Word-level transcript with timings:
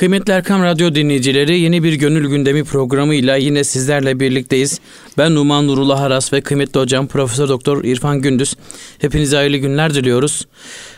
Kıymetli 0.00 0.32
Erkam 0.32 0.62
Radyo 0.62 0.94
dinleyicileri 0.94 1.60
yeni 1.60 1.82
bir 1.82 1.92
Gönül 1.92 2.28
Gündemi 2.28 2.64
programıyla 2.64 3.36
yine 3.36 3.64
sizlerle 3.64 4.20
birlikteyiz. 4.20 4.80
Ben 5.18 5.34
Numan 5.34 5.66
Nurullah 5.66 6.00
Aras 6.00 6.32
ve 6.32 6.40
kıymetli 6.40 6.80
hocam 6.80 7.06
Profesör 7.06 7.48
Doktor 7.48 7.84
İrfan 7.84 8.22
Gündüz. 8.22 8.54
Hepinize 8.98 9.36
hayırlı 9.36 9.56
günler 9.56 9.94
diliyoruz. 9.94 10.46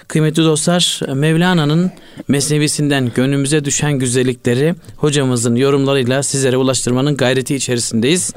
Kıymetli 0.09 0.43
dostlar 0.43 1.01
Mevlana'nın 1.15 1.91
mesnevisinden 2.29 3.13
gönlümüze 3.15 3.65
düşen 3.65 3.93
güzellikleri 3.93 4.75
hocamızın 4.97 5.57
yorumlarıyla 5.57 6.23
sizlere 6.23 6.57
ulaştırmanın 6.57 7.17
gayreti 7.17 7.55
içerisindeyiz. 7.55 8.33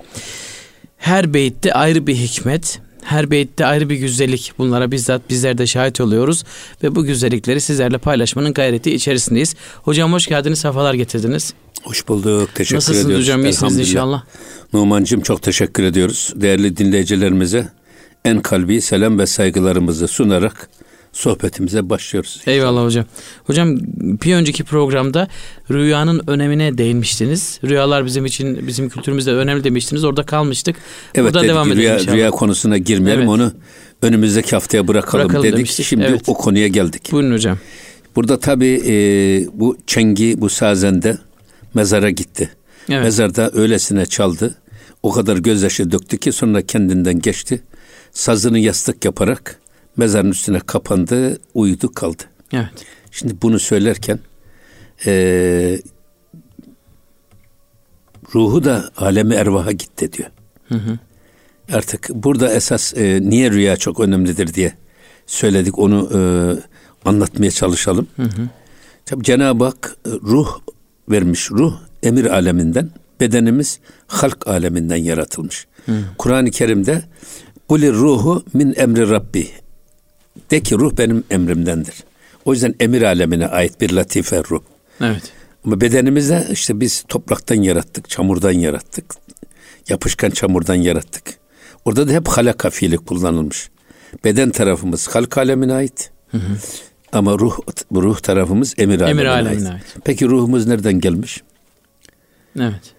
Her 0.97 1.33
beytte 1.33 1.73
ayrı 1.73 2.07
bir 2.07 2.15
hikmet, 2.15 2.79
her 3.05 3.31
beytte 3.31 3.65
ayrı 3.65 3.89
bir 3.89 3.95
güzellik. 3.95 4.53
Bunlara 4.57 4.91
bizzat 4.91 5.29
bizler 5.29 5.57
de 5.57 5.67
şahit 5.67 6.01
oluyoruz 6.01 6.43
ve 6.83 6.95
bu 6.95 7.03
güzellikleri 7.05 7.61
sizlerle 7.61 7.97
paylaşmanın 7.97 8.53
gayreti 8.53 8.91
içerisindeyiz. 8.95 9.55
Hocam 9.83 10.13
hoş 10.13 10.27
geldiniz, 10.27 10.59
sefalar 10.59 10.93
getirdiniz. 10.93 11.53
Hoş 11.83 12.07
bulduk. 12.07 12.55
Teşekkür 12.55 12.75
Nasılsınız 12.75 13.05
ediyoruz. 13.05 13.25
hocam? 13.25 13.43
İyisiniz 13.45 13.79
inşallah. 13.79 14.23
Numan'cığım 14.73 15.21
çok 15.21 15.41
teşekkür 15.41 15.83
ediyoruz. 15.83 16.33
Değerli 16.35 16.77
dinleyicilerimize 16.77 17.67
en 18.25 18.41
kalbi 18.41 18.81
selam 18.81 19.19
ve 19.19 19.25
saygılarımızı 19.25 20.07
sunarak 20.07 20.69
sohbetimize 21.15 21.89
başlıyoruz. 21.89 22.41
Eyvallah 22.47 22.83
hocam. 22.83 23.05
Hocam 23.43 23.77
bir 23.97 24.35
önceki 24.35 24.63
programda 24.63 25.27
rüyanın 25.71 26.21
önemine 26.27 26.77
değinmiştiniz. 26.77 27.59
Rüyalar 27.63 28.05
bizim 28.05 28.25
için 28.25 28.67
bizim 28.67 28.89
kültürümüzde 28.89 29.31
önemli 29.33 29.63
demiştiniz. 29.63 30.03
Orada 30.03 30.23
kalmıştık. 30.23 30.75
Evet 31.15 31.25
Burada 31.27 31.39
dedik, 31.39 31.49
devam 31.49 31.67
edelim 31.67 31.81
rüya, 31.81 31.95
inşallah. 31.99 32.15
rüya 32.15 32.31
konusuna 32.31 32.77
girmeyelim 32.77 33.21
Evet. 33.21 33.29
onu 33.29 33.51
önümüzdeki 34.01 34.51
haftaya 34.51 34.87
bırakalım, 34.87 35.25
Bırakalım 35.25 35.43
dedik. 35.43 35.57
demiştik, 35.57 35.85
Şimdi 35.85 36.03
evet. 36.03 36.21
o 36.27 36.33
konuya 36.33 36.67
geldik. 36.67 37.09
Buyurun 37.11 37.33
hocam. 37.33 37.57
Burada 38.15 38.39
tabii 38.39 38.81
e, 38.87 38.93
bu 39.53 39.77
çengi 39.87 40.41
bu 40.41 40.49
sazende 40.49 41.17
mezara 41.73 42.09
gitti. 42.09 42.49
Evet. 42.89 43.03
Mezarda 43.03 43.51
öylesine 43.53 44.05
çaldı. 44.05 44.55
O 45.03 45.11
kadar 45.11 45.37
gözyaşı 45.37 45.91
döktü 45.91 46.17
ki 46.17 46.31
sonra 46.31 46.61
kendinden 46.61 47.19
geçti. 47.19 47.61
Sazını 48.11 48.59
yastık 48.59 49.05
yaparak 49.05 49.59
mezarın 49.97 50.31
üstüne 50.31 50.59
kapandı, 50.59 51.39
uyudu 51.53 51.91
kaldı. 51.93 52.23
Evet. 52.53 52.69
Şimdi 53.11 53.33
bunu 53.41 53.59
söylerken 53.59 54.19
eee, 55.05 55.81
ruhu 58.35 58.63
da 58.63 58.89
alemi 58.97 59.35
ervaha 59.35 59.71
gitti 59.71 60.13
diyor. 60.13 60.29
Artık 61.73 62.09
burada 62.13 62.53
esas 62.53 62.93
eee, 62.93 63.19
niye 63.21 63.51
rüya 63.51 63.77
çok 63.77 63.99
önemlidir 63.99 64.53
diye 64.53 64.73
söyledik 65.25 65.79
onu 65.79 66.09
eee, 66.13 66.63
anlatmaya 67.05 67.51
çalışalım. 67.51 68.07
Tabii 69.05 69.23
Cenab-ı 69.23 69.63
Hak 69.63 69.95
e, 70.05 70.09
ruh 70.09 70.59
vermiş. 71.09 71.51
Ruh 71.51 71.73
emir 72.03 72.25
aleminden, 72.25 72.89
bedenimiz 73.19 73.79
halk 74.07 74.47
aleminden 74.47 74.95
yaratılmış. 74.95 75.67
Kur'an-ı 76.17 76.51
Kerim'de 76.51 77.03
Kulir 77.67 77.93
ruhu 77.93 78.43
min 78.53 78.73
emri 78.77 79.09
Rabbi. 79.09 79.47
De 80.51 80.59
ki 80.59 80.75
ruh 80.75 80.97
benim 80.97 81.23
emrimdendir. 81.31 81.95
O 82.45 82.53
yüzden 82.53 82.75
emir 82.79 83.01
alemine 83.01 83.47
ait 83.47 83.81
bir 83.81 83.91
latife 83.91 84.43
ruh. 84.49 84.61
Evet. 85.01 85.31
Ama 85.65 85.81
bedenimizde 85.81 86.47
işte 86.51 86.79
biz 86.79 87.03
topraktan 87.07 87.55
yarattık, 87.55 88.09
çamurdan 88.09 88.51
yarattık. 88.51 89.05
Yapışkan 89.89 90.29
çamurdan 90.29 90.75
yarattık. 90.75 91.23
Orada 91.85 92.07
da 92.07 92.11
hep 92.11 92.27
halaka 92.27 92.69
fiili 92.69 92.97
kullanılmış. 92.97 93.69
Beden 94.23 94.51
tarafımız 94.51 95.07
halk 95.07 95.37
alemine 95.37 95.73
ait. 95.73 96.11
Ama 97.11 97.39
ruh 97.39 97.59
ruh 97.93 98.19
tarafımız 98.19 98.73
emir 98.77 99.01
alemine, 99.01 99.29
alemine 99.29 99.69
ait. 99.69 99.83
ait. 99.83 99.95
Peki 100.05 100.25
ruhumuz 100.25 100.67
nereden 100.67 100.99
gelmiş? 100.99 101.43
Evet. 102.59 102.93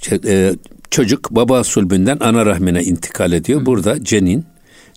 Şey, 0.00 0.18
e, 0.26 0.54
çocuk 0.90 1.30
baba 1.30 1.64
sulbünden 1.64 2.18
ana 2.20 2.46
rahmine 2.46 2.82
intikal 2.84 3.32
ediyor. 3.32 3.66
Burada 3.66 4.04
cenin 4.04 4.44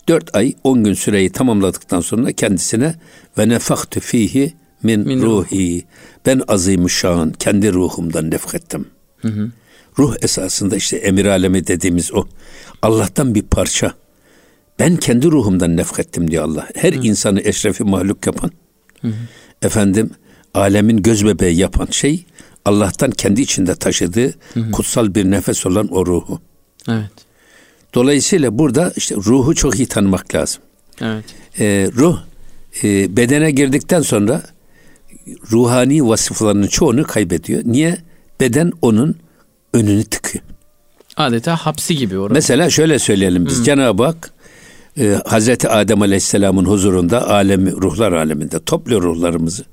4 0.08 0.36
ay 0.36 0.53
10 0.64 0.84
gün 0.84 0.94
süreyi 0.94 1.30
tamamladıktan 1.31 2.02
sonra 2.02 2.31
kendisine 2.31 2.96
ve 3.38 3.50
nefaktu 3.50 4.00
fihi 4.00 4.53
min, 4.84 5.00
Min 5.00 5.22
ruhi. 5.22 5.86
Ben 6.25 6.41
azim 6.47 6.90
şahın 6.90 7.31
kendi 7.31 7.74
ruhumdan 7.74 8.31
nefkettim. 8.31 8.86
Ruh 10.00 10.16
esasında 10.22 10.75
işte 10.75 10.97
emir 10.97 11.25
alemi 11.25 11.68
dediğimiz 11.68 12.14
o. 12.14 12.28
Allah'tan 12.81 13.36
bir 13.36 13.41
parça. 13.41 13.94
Ben 14.80 14.97
kendi 14.97 15.28
ruhumdan 15.31 15.78
nefkettim 15.78 16.31
diyor 16.31 16.44
Allah. 16.44 16.68
Her 16.75 16.94
insanı 16.94 17.41
eşrefi 17.41 17.84
mahluk 17.84 18.25
yapan, 18.25 18.52
efendim 19.62 20.09
alemin 20.53 20.97
göz 21.02 21.25
bebeği 21.25 21.58
yapan 21.58 21.88
şey 21.91 22.25
Allah'tan 22.66 23.12
kendi 23.12 23.41
içinde 23.41 23.75
taşıdığı 23.75 24.34
kutsal 24.72 25.16
bir 25.16 25.31
nefes 25.31 25.66
olan 25.66 25.88
o 25.88 26.06
ruhu. 26.06 26.41
Evet. 26.90 27.12
Dolayısıyla 27.93 28.57
burada 28.57 28.93
işte 28.95 29.15
ruhu 29.15 29.55
çok 29.55 29.79
iyi 29.79 29.87
tanımak 29.87 30.35
lazım. 30.35 30.61
Evet. 31.01 31.25
Ee, 31.59 31.89
ruh 31.95 32.19
e, 32.83 33.17
bedene 33.17 33.51
girdikten 33.51 34.01
sonra 34.01 34.41
ruhani 35.51 36.07
vasıflarının 36.07 36.67
çoğunu 36.67 37.03
kaybediyor. 37.03 37.61
Niye? 37.65 37.97
Beden 38.39 38.71
onun 38.81 39.15
önünü 39.73 40.03
tıkıyor. 40.03 40.43
Adeta 41.17 41.55
hapsi 41.55 41.97
gibi 41.97 42.17
orası. 42.17 42.33
Mesela 42.33 42.69
şöyle 42.69 42.99
söyleyelim 42.99 43.45
biz. 43.45 43.65
Cenab-ı 43.65 44.03
Hak 44.03 44.31
e, 44.99 45.19
Hazreti 45.25 45.69
Adem 45.69 46.01
Aleyhisselam'ın 46.01 46.65
huzurunda 46.65 47.29
alemi, 47.29 47.71
ruhlar 47.71 48.11
aleminde 48.11 48.59
topluyor 48.63 49.01
ruhlarımızı. 49.01 49.63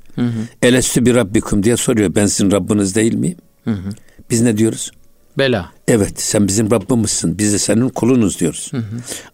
Elestü 0.62 1.06
bir 1.06 1.14
Rabbikum 1.14 1.62
diye 1.62 1.76
soruyor. 1.76 2.14
Ben 2.14 2.26
sizin 2.26 2.50
Rabbiniz 2.50 2.94
değil 2.94 3.14
miyim? 3.14 3.37
Biz 4.31 4.42
ne 4.42 4.56
diyoruz? 4.56 4.91
Bela. 5.38 5.72
Evet 5.91 6.21
sen 6.21 6.49
bizim 6.49 6.71
Rabbimizsin. 6.71 7.39
Biz 7.39 7.53
de 7.53 7.59
senin 7.59 7.89
kulunuz 7.89 8.41
diyoruz. 8.41 8.73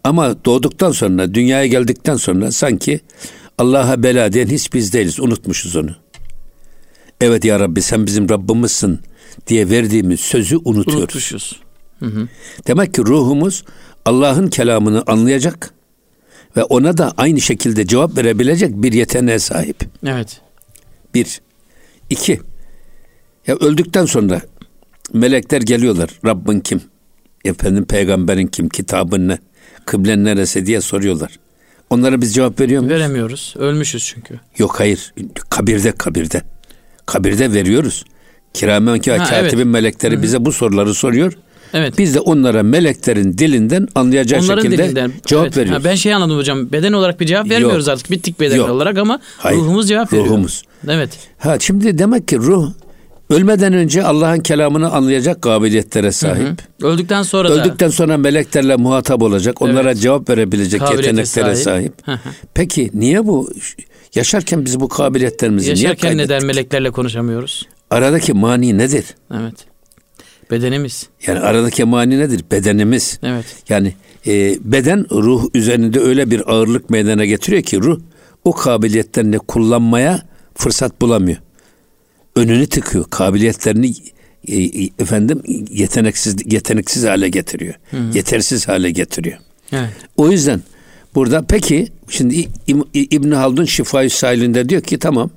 Ama 0.03 0.45
doğduktan 0.45 0.91
sonra 0.91 1.33
dünyaya 1.33 1.67
geldikten 1.67 2.15
sonra 2.15 2.51
sanki 2.51 2.99
Allah'a 3.57 4.03
bela 4.03 4.33
diyen 4.33 4.47
hiç 4.47 4.73
biz 4.73 4.93
değiliz. 4.93 5.19
Unutmuşuz 5.19 5.75
onu. 5.75 5.95
Evet 7.21 7.45
ya 7.45 7.59
Rabbi 7.59 7.81
sen 7.81 8.05
bizim 8.05 8.29
Rabbimizsin 8.29 8.99
diye 9.47 9.69
verdiğimiz 9.69 10.19
sözü 10.19 10.57
unutuyoruz. 10.57 11.01
Unutmuşuz. 11.01 11.61
Demek 12.67 12.93
ki 12.93 13.01
ruhumuz 13.01 13.63
Allah'ın 14.05 14.47
kelamını 14.47 15.03
anlayacak 15.07 15.73
ve 16.57 16.63
ona 16.63 16.97
da 16.97 17.13
aynı 17.17 17.41
şekilde 17.41 17.87
cevap 17.87 18.17
verebilecek 18.17 18.71
bir 18.73 18.93
yeteneğe 18.93 19.39
sahip. 19.39 19.83
Evet. 20.05 20.41
Bir. 21.13 21.41
İki. 22.09 22.41
Ya 23.47 23.55
öldükten 23.55 24.05
sonra 24.05 24.41
melekler 25.13 25.61
geliyorlar. 25.61 26.09
Rabbin 26.25 26.59
kim? 26.59 26.81
Efendim 27.45 27.85
peygamberin 27.85 28.47
kim? 28.47 28.69
Kitabın 28.69 29.27
ne? 29.27 29.37
Kıblen 29.85 30.23
neresi 30.23 30.65
diye 30.65 30.81
soruyorlar. 30.81 31.39
Onlara 31.89 32.21
biz 32.21 32.33
cevap 32.33 32.59
veriyor 32.59 32.81
muyuz? 32.81 32.95
Veremiyoruz. 32.95 33.53
Ölmüşüz 33.57 34.05
çünkü. 34.05 34.39
Yok 34.57 34.79
hayır. 34.79 35.13
Kabirde 35.49 35.91
kabirde. 35.91 36.41
Kabirde 37.05 37.53
veriyoruz. 37.53 38.03
Kiramen 38.53 38.93
Ha, 38.97 39.17
katibin 39.17 39.57
evet. 39.57 39.65
melekleri 39.65 40.23
bize 40.23 40.45
bu 40.45 40.51
soruları 40.51 40.93
soruyor. 40.93 41.33
Evet. 41.73 41.97
Biz 41.97 42.15
de 42.15 42.19
onlara 42.19 42.63
meleklerin 42.63 43.37
dilinden 43.37 43.87
anlayacağı 43.95 44.41
Onların 44.41 44.61
şekilde 44.61 44.83
dilinden 44.83 45.11
cevap 45.25 45.45
evet. 45.45 45.57
veriyoruz. 45.57 45.85
Ha, 45.85 45.89
ben 45.89 45.95
şey 45.95 46.13
anladım 46.13 46.37
hocam. 46.37 46.71
Beden 46.71 46.93
olarak 46.93 47.19
bir 47.19 47.25
cevap 47.25 47.49
vermiyoruz 47.49 47.87
Yok. 47.87 47.93
artık. 47.93 48.11
Bittik 48.11 48.39
beden 48.39 48.55
Yok. 48.55 48.69
olarak 48.69 48.97
ama 48.97 49.19
Hayır. 49.37 49.57
ruhumuz 49.59 49.87
cevap 49.87 50.13
veriyor. 50.13 50.27
Ruhumuz. 50.27 50.63
Evet. 50.87 51.09
Ha 51.37 51.59
şimdi 51.59 51.97
demek 51.97 52.27
ki 52.27 52.37
ruh 52.37 52.71
ölmeden 53.29 53.73
önce 53.73 54.03
Allah'ın 54.03 54.39
kelamını 54.39 54.91
anlayacak 54.91 55.41
kabiliyetlere 55.41 56.11
sahip. 56.11 56.61
Öldükten 56.81 57.23
sonra 57.23 57.49
da 57.49 57.53
Öldükten 57.53 57.89
sonra 57.89 58.17
meleklerle 58.17 58.75
muhatap 58.75 59.21
olacak, 59.21 59.61
onlara 59.61 59.95
cevap 59.95 60.29
verebilecek 60.29 60.79
Kabiliyete 60.79 61.07
yeteneklere 61.07 61.55
sahip. 61.55 61.93
sahip. 62.03 62.07
Hı 62.07 62.11
hı. 62.11 62.29
Peki 62.53 62.91
niye 62.93 63.25
bu 63.25 63.49
yaşarken 64.15 64.65
biz 64.65 64.79
bu 64.79 64.87
kabiliyetlerimizi 64.87 65.65
niye 65.65 65.83
yaşarken 65.83 66.01
kaybettik? 66.09 66.29
neden 66.29 66.45
meleklerle 66.45 66.91
konuşamıyoruz? 66.91 67.67
Aradaki 67.89 68.33
mani 68.33 68.77
nedir? 68.77 69.05
Evet. 69.33 69.55
Bedenimiz. 70.51 71.07
Yani 71.27 71.39
aradaki 71.39 71.83
mani 71.83 72.19
nedir? 72.19 72.43
Bedenimiz. 72.51 73.19
Evet. 73.23 73.45
Yani 73.69 73.93
e, 74.27 74.57
beden 74.61 75.05
ruh 75.11 75.49
üzerinde 75.53 75.99
öyle 75.99 76.31
bir 76.31 76.51
ağırlık 76.51 76.89
meydana 76.89 77.25
getiriyor 77.25 77.63
ki 77.63 77.79
ruh 77.81 77.99
o 78.43 78.51
kabiliyetlerini 78.53 79.37
kullanmaya 79.37 80.21
fırsat 80.55 81.01
bulamıyor. 81.01 81.37
Önünü 82.37 82.67
tıkıyor. 82.67 83.05
Kabiliyetlerini 83.09 83.93
e, 84.47 84.63
e, 84.63 84.89
efendim 84.99 85.41
yeteneksiz 85.71 86.35
yeteneksiz 86.45 87.03
hale 87.03 87.29
getiriyor. 87.29 87.73
Yetersiz 88.13 88.67
hale 88.67 88.91
getiriyor. 88.91 89.37
Evet. 89.71 89.89
O 90.17 90.31
yüzden 90.31 90.61
burada 91.15 91.45
peki 91.47 91.87
şimdi 92.09 92.47
İbn 92.93 93.31
Haldun 93.31 93.65
Şifayü 93.65 94.09
Sahilinde 94.09 94.69
diyor 94.69 94.81
ki 94.81 94.99
tamam 94.99 95.29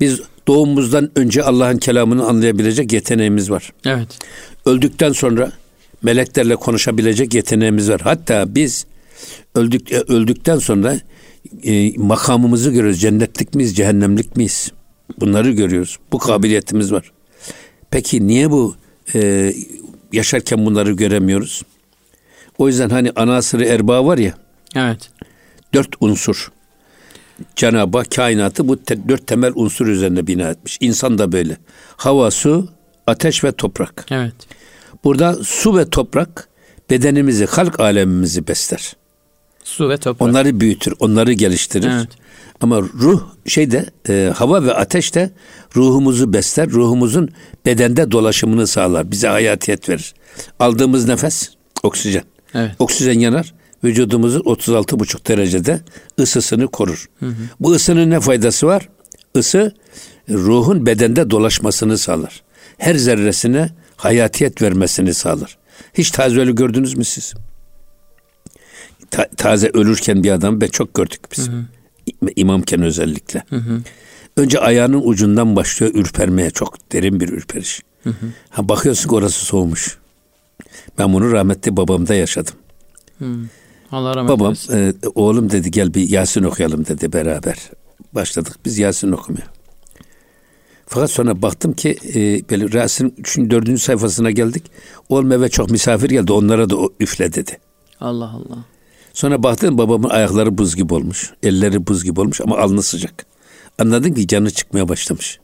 biz 0.00 0.20
doğumumuzdan 0.48 1.10
önce 1.16 1.42
Allah'ın 1.42 1.78
kelamını 1.78 2.24
anlayabilecek 2.24 2.92
yeteneğimiz 2.92 3.50
var. 3.50 3.72
Evet. 3.86 4.18
Öldükten 4.66 5.12
sonra 5.12 5.52
meleklerle 6.02 6.56
konuşabilecek 6.56 7.34
yeteneğimiz 7.34 7.90
var. 7.90 8.00
Hatta 8.00 8.54
biz 8.54 8.86
öldük 9.54 9.92
e, 9.92 9.96
öldükten 9.96 10.58
sonra 10.58 10.96
e, 11.64 11.92
makamımızı 11.96 12.70
görürüz. 12.70 13.00
Cennetlik 13.00 13.54
miyiz, 13.54 13.76
cehennemlik 13.76 14.36
miyiz? 14.36 14.72
Bunları 15.20 15.50
görüyoruz. 15.50 15.98
Bu 16.12 16.18
kabiliyetimiz 16.18 16.92
var. 16.92 17.12
Peki 17.90 18.26
niye 18.26 18.50
bu 18.50 18.76
e, 19.14 19.52
yaşarken 20.12 20.66
bunları 20.66 20.92
göremiyoruz? 20.92 21.62
O 22.58 22.68
yüzden 22.68 22.88
hani 22.90 23.10
anasırı 23.16 23.64
erba 23.64 24.06
var 24.06 24.18
ya. 24.18 24.34
Evet. 24.76 25.10
Dört 25.74 25.88
unsur. 26.00 26.52
Cenab-ı 27.56 27.98
Hak 27.98 28.10
kainatı 28.10 28.68
bu 28.68 28.84
te, 28.84 29.08
dört 29.08 29.26
temel 29.26 29.52
unsur 29.54 29.86
üzerine 29.86 30.26
bina 30.26 30.50
etmiş. 30.50 30.78
İnsan 30.80 31.18
da 31.18 31.32
böyle. 31.32 31.56
Hava, 31.96 32.30
su, 32.30 32.68
ateş 33.06 33.44
ve 33.44 33.52
toprak. 33.52 34.06
Evet. 34.10 34.34
Burada 35.04 35.44
su 35.44 35.76
ve 35.76 35.90
toprak 35.90 36.48
bedenimizi, 36.90 37.46
halk 37.46 37.80
alemimizi 37.80 38.48
besler. 38.48 38.96
Su 39.64 39.88
ve 39.88 39.96
toprak. 39.96 40.28
Onları 40.28 40.60
büyütür, 40.60 40.94
onları 41.00 41.32
geliştirir. 41.32 41.90
Evet. 41.90 42.08
Ama 42.60 42.80
ruh 42.80 43.22
şeyde 43.46 43.86
e, 44.08 44.32
hava 44.36 44.64
ve 44.64 44.74
ateş 44.74 45.14
de 45.14 45.30
ruhumuzu 45.76 46.32
besler. 46.32 46.70
Ruhumuzun 46.70 47.28
bedende 47.66 48.10
dolaşımını 48.10 48.66
sağlar. 48.66 49.10
Bize 49.10 49.28
hayatiyet 49.28 49.88
verir. 49.88 50.14
Aldığımız 50.58 51.08
nefes 51.08 51.50
oksijen. 51.82 52.22
Evet. 52.54 52.70
Oksijen 52.78 53.18
yanar. 53.18 53.54
Vücudumuzun 53.84 54.40
36,5 54.40 55.28
derecede 55.28 55.80
ısısını 56.20 56.68
korur. 56.68 57.10
Bu 57.60 57.72
ısının 57.72 58.10
ne 58.10 58.20
faydası 58.20 58.66
var? 58.66 58.88
Isı 59.34 59.74
ruhun 60.30 60.86
bedende 60.86 61.30
dolaşmasını 61.30 61.98
sağlar. 61.98 62.42
Her 62.78 62.94
zerresine 62.94 63.68
hayatiyet 63.96 64.62
vermesini 64.62 65.14
sağlar. 65.14 65.58
Hiç 65.94 66.10
taze 66.10 66.40
ölü 66.40 66.54
gördünüz 66.54 66.94
mü 66.96 67.04
siz? 67.04 67.34
Ta- 69.10 69.28
taze 69.36 69.70
ölürken 69.74 70.22
bir 70.22 70.30
adam 70.30 70.60
ve 70.60 70.68
çok 70.68 70.94
gördük 70.94 71.20
biz. 71.32 71.48
İmamken 72.36 72.82
özellikle. 72.82 73.44
Önce 74.36 74.58
ayağının 74.60 75.02
ucundan 75.04 75.56
başlıyor 75.56 75.94
ürpermeye 75.94 76.50
çok 76.50 76.92
derin 76.92 77.20
bir 77.20 77.28
ürperiş. 77.28 77.82
Ha 78.50 78.68
bakıyorsun 78.68 79.08
ki 79.08 79.14
orası 79.14 79.44
soğumuş. 79.44 79.98
Ben 80.98 81.12
bunu 81.12 81.32
rahmetli 81.32 81.76
babamda 81.76 82.14
yaşadım. 82.14 82.54
Allah 83.92 84.16
rahmet 84.16 84.30
Babam 84.30 84.54
eylesin. 84.70 84.74
e, 84.76 85.08
oğlum 85.14 85.50
dedi 85.50 85.70
gel 85.70 85.94
bir 85.94 86.08
Yasin 86.08 86.42
okuyalım 86.42 86.86
dedi 86.86 87.12
beraber. 87.12 87.56
Başladık 88.12 88.56
biz 88.64 88.78
Yasin 88.78 89.12
okumaya. 89.12 89.46
Fakat 90.86 91.10
sonra 91.10 91.42
baktım 91.42 91.72
ki 91.72 91.96
e, 92.14 92.48
böyle 92.50 92.78
Yasin'in 92.78 93.14
3. 93.18 93.38
4. 93.38 93.80
sayfasına 93.80 94.30
geldik. 94.30 94.64
Oğlum 95.08 95.32
eve 95.32 95.48
çok 95.48 95.70
misafir 95.70 96.10
geldi 96.10 96.32
onlara 96.32 96.70
da 96.70 96.76
üfle 97.00 97.32
dedi. 97.34 97.58
Allah 98.00 98.30
Allah. 98.30 98.64
Sonra 99.20 99.42
baktım 99.42 99.78
babamın 99.78 100.08
ayakları 100.08 100.58
buz 100.58 100.76
gibi 100.76 100.94
olmuş. 100.94 101.32
Elleri 101.42 101.86
buz 101.86 102.04
gibi 102.04 102.20
olmuş 102.20 102.40
ama 102.40 102.58
alnı 102.58 102.82
sıcak. 102.82 103.26
Anladın 103.78 104.14
ki 104.14 104.26
canı 104.26 104.50
çıkmaya 104.50 104.88
başlamış. 104.88 105.40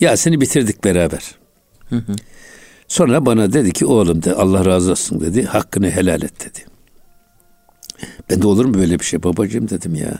Yasin'i 0.00 0.40
bitirdik 0.40 0.84
beraber. 0.84 1.34
Sonra 2.88 3.26
bana 3.26 3.52
dedi 3.52 3.72
ki 3.72 3.86
oğlum 3.86 4.22
de 4.22 4.34
Allah 4.34 4.64
razı 4.64 4.90
olsun 4.90 5.20
dedi. 5.20 5.44
Hakkını 5.44 5.90
helal 5.90 6.22
et 6.22 6.40
dedi. 6.40 6.66
Ben 8.30 8.42
de 8.42 8.46
olur 8.46 8.64
mu 8.64 8.74
böyle 8.74 8.98
bir 8.98 9.04
şey 9.04 9.22
babacığım 9.22 9.70
dedim 9.70 9.94
ya. 9.94 10.18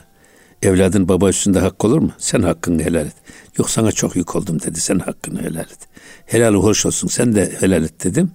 Evladın 0.61 1.07
baba 1.07 1.29
üstünde 1.29 1.59
hak 1.59 1.85
olur 1.85 1.99
mu? 1.99 2.11
Sen 2.17 2.41
hakkını 2.41 2.83
helal 2.83 3.05
et. 3.05 3.15
Yok 3.57 3.69
sana 3.69 3.91
çok 3.91 4.15
yük 4.15 4.35
oldum 4.35 4.61
dedi. 4.61 4.79
Sen 4.79 4.99
hakkını 4.99 5.41
helal 5.41 5.63
et. 5.63 5.79
Helal 6.25 6.53
hoş 6.53 6.85
olsun. 6.85 7.07
Sen 7.07 7.35
de 7.35 7.51
helal 7.59 7.83
et 7.83 8.03
dedim. 8.03 8.31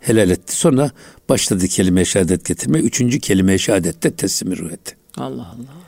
Helal 0.00 0.30
etti. 0.30 0.56
Sonra 0.56 0.90
başladı 1.28 1.68
kelime-i 1.68 2.06
şehadet 2.06 2.44
getirmeye. 2.44 2.80
Üçüncü 2.84 3.20
kelime-i 3.20 3.58
şehadette 3.58 4.10
teslimi 4.10 4.58
ruh 4.58 4.72
etti. 4.72 4.96
Allah 5.16 5.42
Allah. 5.42 5.78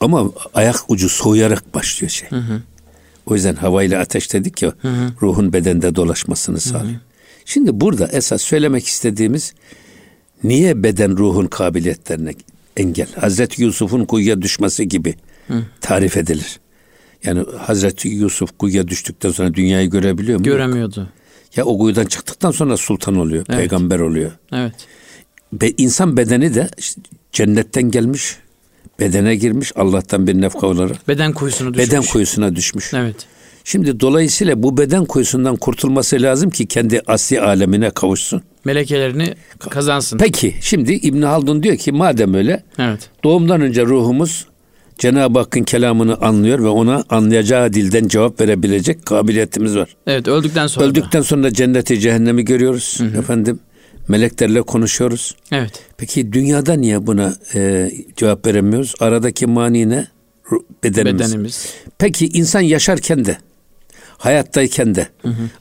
Ama 0.00 0.30
ayak 0.54 0.76
ucu 0.88 1.08
soğuyarak 1.08 1.74
başlıyor 1.74 2.10
şey. 2.10 2.28
O 3.26 3.34
yüzden 3.34 3.54
havayla 3.54 4.00
ateş 4.00 4.32
dedik 4.32 4.62
ya 4.62 4.72
ruhun 5.22 5.52
bedende 5.52 5.94
dolaşmasını 5.94 6.60
sağlıyor. 6.60 7.00
Şimdi 7.44 7.80
burada 7.80 8.06
esas 8.06 8.42
söylemek 8.42 8.86
istediğimiz 8.86 9.54
niye 10.44 10.82
beden 10.82 11.16
ruhun 11.16 11.46
kabiliyetlerine 11.46 12.34
engel? 12.76 13.08
Hazreti 13.20 13.62
Yusuf'un 13.62 14.04
kuyuya 14.04 14.42
düşmesi 14.42 14.88
gibi 14.88 15.14
tarif 15.80 16.16
edilir. 16.16 16.60
Yani 17.24 17.44
Hazreti 17.58 18.08
Yusuf 18.08 18.58
kuyuya 18.58 18.88
düştükten 18.88 19.30
sonra 19.30 19.54
dünyayı 19.54 19.90
görebiliyor 19.90 20.38
mu? 20.38 20.44
Yok. 21.00 21.08
Ya 21.56 21.64
o 21.64 21.78
kuyudan 21.78 22.04
çıktıktan 22.04 22.50
sonra 22.50 22.76
sultan 22.76 23.16
oluyor, 23.16 23.44
Evet. 23.48 23.58
peygamber 23.58 23.98
oluyor. 24.00 24.30
Evet. 24.52 24.72
Be, 25.52 25.70
insan 25.76 26.16
bedeni 26.16 26.54
de 26.54 26.68
işte 26.78 27.00
cennetten 27.32 27.90
gelmiş, 27.90 28.36
bedene 29.00 29.36
girmiş 29.36 29.72
Allah'tan 29.76 30.26
bir 30.26 30.40
nefka 30.40 30.66
olarak. 30.66 31.08
Beden 31.08 31.32
kuyusunu 31.32 31.74
düşmüş. 31.74 31.88
Beden 31.88 32.02
kuyusuna 32.02 32.56
düşmüş. 32.56 32.94
Evet. 32.94 33.16
Şimdi 33.64 34.00
dolayısıyla 34.00 34.62
bu 34.62 34.76
beden 34.78 35.04
kuyusundan 35.04 35.56
kurtulması 35.56 36.22
lazım 36.22 36.50
ki 36.50 36.66
kendi 36.66 37.02
asli 37.06 37.40
alemine 37.40 37.90
kavuşsun. 37.90 38.42
Melekelerini 38.64 39.34
kazansın. 39.58 40.18
Peki 40.18 40.54
şimdi 40.60 40.92
İbn 40.92 41.22
Haldun 41.22 41.62
diyor 41.62 41.76
ki 41.76 41.92
madem 41.92 42.34
öyle 42.34 42.62
Evet. 42.78 43.10
doğumdan 43.24 43.60
önce 43.60 43.82
ruhumuz 43.84 44.46
Cenab-ı 44.98 45.38
Hakk'ın 45.38 45.62
kelamını 45.62 46.16
anlıyor 46.16 46.58
ve 46.58 46.68
ona 46.68 47.04
anlayacağı 47.08 47.72
dilden 47.72 48.08
cevap 48.08 48.40
verebilecek 48.40 49.06
kabiliyetimiz 49.06 49.76
var. 49.76 49.96
Evet 50.06 50.28
öldükten 50.28 50.66
sonra. 50.66 50.86
Öldükten 50.86 51.22
sonra 51.22 51.52
cenneti 51.52 52.00
cehennemi 52.00 52.44
görüyoruz 52.44 53.00
efendim. 53.18 53.60
Meleklerle 54.08 54.62
konuşuyoruz. 54.62 55.36
Evet. 55.52 55.82
Peki 55.96 56.32
dünyada 56.32 56.74
niye 56.74 57.06
buna 57.06 57.34
e, 57.54 57.90
cevap 58.16 58.46
veremiyoruz? 58.46 58.94
Aradaki 59.00 59.46
mani 59.46 59.88
ne? 59.88 60.06
Bedenimiz. 60.84 61.20
Bedenimiz. 61.20 61.74
Peki 61.98 62.26
insan 62.26 62.60
yaşarken 62.60 63.24
de 63.24 63.38
hayattayken 64.18 64.94
de 64.94 65.08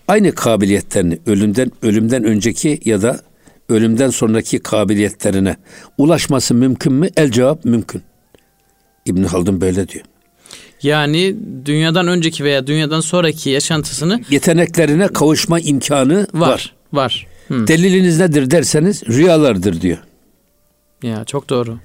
aynı 0.07 0.31
kabiliyetlerini 0.31 1.19
ölümden 1.25 1.71
ölümden 1.81 2.23
önceki 2.23 2.79
ya 2.85 3.01
da 3.01 3.21
ölümden 3.69 4.09
sonraki 4.09 4.59
kabiliyetlerine 4.59 5.55
ulaşması 5.97 6.53
mümkün 6.53 6.93
mü? 6.93 7.09
El 7.17 7.31
cevap 7.31 7.65
mümkün. 7.65 8.01
İbn 9.05 9.23
Haldun 9.23 9.61
böyle 9.61 9.87
diyor. 9.87 10.05
Yani 10.83 11.35
dünyadan 11.65 12.07
önceki 12.07 12.43
veya 12.43 12.67
dünyadan 12.67 12.99
sonraki 13.01 13.49
yaşantısını 13.49 14.21
Yeteneklerine 14.29 15.07
kavuşma 15.07 15.59
imkanı 15.59 16.27
var. 16.33 16.49
var. 16.49 16.73
Var. 16.93 17.27
Hı. 17.47 17.67
Deliliniz 17.67 18.19
nedir 18.19 18.51
derseniz 18.51 19.03
rüyalardır 19.07 19.81
diyor. 19.81 19.97
Ya 21.03 21.25
çok 21.25 21.49
doğru. 21.49 21.77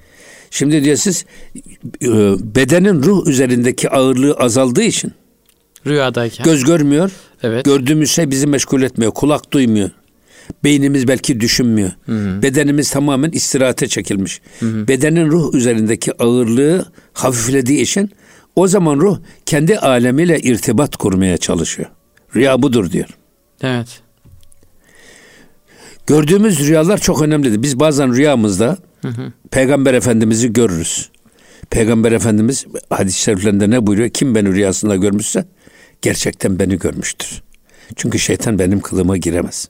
Şimdi 0.50 0.84
diyor 0.84 0.96
siz 0.96 1.24
e, 2.02 2.08
bedenin 2.54 3.02
ruh 3.02 3.26
üzerindeki 3.26 3.90
ağırlığı 3.90 4.34
azaldığı 4.34 4.82
için 4.82 5.12
Rüyadayken. 5.86 6.44
göz 6.44 6.64
görmüyor. 6.64 7.10
evet. 7.42 7.64
Gördüğümüz 7.64 8.10
şey 8.10 8.30
bizi 8.30 8.46
meşgul 8.46 8.82
etmiyor. 8.82 9.12
Kulak 9.12 9.52
duymuyor. 9.52 9.90
Beynimiz 10.64 11.08
belki 11.08 11.40
düşünmüyor. 11.40 11.90
Bedenimiz 12.42 12.90
tamamen 12.90 13.30
istirahate 13.30 13.88
çekilmiş. 13.88 14.40
Bedenin 14.62 15.26
ruh 15.30 15.54
üzerindeki 15.54 16.12
ağırlığı 16.22 16.92
hafiflediği 17.12 17.80
için 17.80 18.10
o 18.56 18.68
zaman 18.68 18.96
ruh 19.00 19.18
kendi 19.46 19.78
alemiyle 19.78 20.40
irtibat 20.40 20.96
kurmaya 20.96 21.36
çalışıyor. 21.36 21.88
Rüya 22.36 22.62
budur 22.62 22.90
diyor. 22.92 23.08
evet. 23.62 24.00
Gördüğümüz 26.06 26.60
rüyalar 26.68 26.98
çok 26.98 27.22
önemlidir. 27.22 27.62
Biz 27.62 27.80
bazen 27.80 28.16
rüyamızda 28.16 28.78
Peygamber 29.50 29.94
Efendimiz'i 29.94 30.52
görürüz. 30.52 31.10
Peygamber 31.70 32.12
Efendimiz 32.12 32.66
hadis-i 32.90 33.20
şeriflerinde 33.20 33.70
ne 33.70 33.86
buyuruyor? 33.86 34.08
Kim 34.08 34.34
beni 34.34 34.52
rüyasında 34.52 34.96
görmüşse 34.96 35.44
gerçekten 36.02 36.58
beni 36.58 36.78
görmüştür. 36.78 37.42
Çünkü 37.96 38.18
şeytan 38.18 38.58
benim 38.58 38.80
kılıma 38.80 39.16
giremez. 39.16 39.68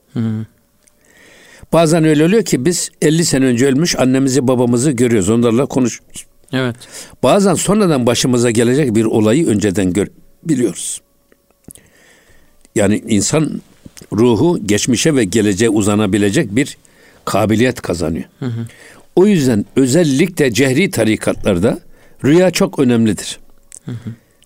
Bazen 1.72 2.04
öyle 2.04 2.24
oluyor 2.24 2.44
ki 2.44 2.64
biz 2.64 2.90
50 3.02 3.24
sene 3.24 3.44
önce 3.44 3.66
ölmüş 3.66 3.98
annemizi 3.98 4.48
babamızı 4.48 4.90
görüyoruz. 4.90 5.30
Onlarla 5.30 5.66
konuşuyoruz. 5.66 6.26
Evet. 6.52 6.76
Bazen 7.22 7.54
sonradan 7.54 8.06
başımıza 8.06 8.50
gelecek 8.50 8.94
bir 8.94 9.04
olayı 9.04 9.46
önceden 9.46 9.92
gör, 9.92 10.06
biliyoruz. 10.44 11.00
Yani 12.74 13.02
insan 13.08 13.60
ruhu 14.12 14.66
geçmişe 14.66 15.16
ve 15.16 15.24
geleceğe 15.24 15.68
uzanabilecek 15.68 16.56
bir 16.56 16.76
kabiliyet 17.24 17.80
kazanıyor. 17.80 18.24
O 19.16 19.26
yüzden 19.26 19.64
özellikle 19.76 20.52
cehri 20.52 20.90
tarikatlarda 20.90 21.78
rüya 22.24 22.50
çok 22.50 22.78
önemlidir. 22.78 23.38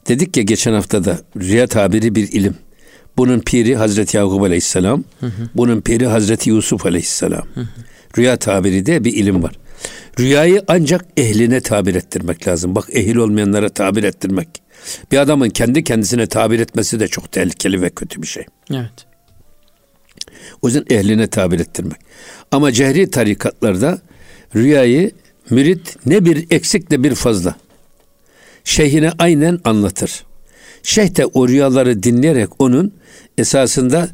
Dedik 0.09 0.37
ya 0.37 0.43
geçen 0.43 0.73
hafta 0.73 1.05
da 1.05 1.21
rüya 1.37 1.67
tabiri 1.67 2.15
bir 2.15 2.33
ilim. 2.33 2.55
Bunun 3.17 3.41
piri 3.41 3.77
Hazreti 3.77 4.17
Yakup 4.17 4.43
Aleyhisselam, 4.43 5.05
bunun 5.55 5.81
piri 5.81 6.07
Hazreti 6.07 6.51
Yusuf 6.51 6.87
Aleyhisselam. 6.87 7.43
Rüya 8.19 8.37
tabiri 8.37 8.87
de 8.87 9.05
bir 9.05 9.13
ilim 9.15 9.43
var. 9.43 9.55
Rüyayı 10.19 10.63
ancak 10.69 11.05
ehline 11.17 11.61
tabir 11.61 11.95
ettirmek 11.95 12.49
lazım. 12.49 12.75
Bak 12.75 12.85
ehil 12.93 13.17
olmayanlara 13.17 13.69
tabir 13.69 14.05
ettirmek. 14.05 14.49
Bir 15.13 15.19
adamın 15.19 15.51
kendi 15.51 15.85
kendisine 15.85 16.27
tabir 16.27 16.61
etmesi 16.61 17.01
de 17.01 17.09
çok 17.09 17.33
tehlikeli 17.33 17.83
ve 17.83 17.91
kötü 17.91 18.23
bir 18.23 18.27
şey. 18.27 18.47
Evet. 18.71 19.07
O 20.63 20.69
yüzden 20.69 20.85
ehline 20.91 21.27
tabir 21.27 21.61
ettirmek. 21.61 21.99
Ama 22.51 22.73
cehri 22.73 23.11
tarikatlarda 23.11 23.99
rüyayı 24.57 25.11
mürit 25.51 25.97
ne 26.07 26.25
bir 26.25 26.47
eksik 26.51 26.91
ne 26.91 27.03
bir 27.03 27.15
fazla. 27.15 27.55
Şeyhine 28.65 29.13
aynen 29.19 29.61
anlatır. 29.65 30.25
Şeyh 30.85 31.17
de 31.17 31.27
o 31.27 31.49
rüyaları 31.49 32.03
dinleyerek 32.03 32.49
onun 32.59 32.93
esasında 33.39 34.09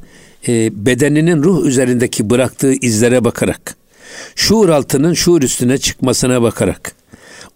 e, 0.48 0.86
bedeninin 0.86 1.42
ruh 1.42 1.66
üzerindeki 1.66 2.30
bıraktığı 2.30 2.72
izlere 2.72 3.24
bakarak, 3.24 3.76
şuur 4.36 4.68
altının 4.68 5.14
şuur 5.14 5.42
üstüne 5.42 5.78
çıkmasına 5.78 6.42
bakarak, 6.42 6.92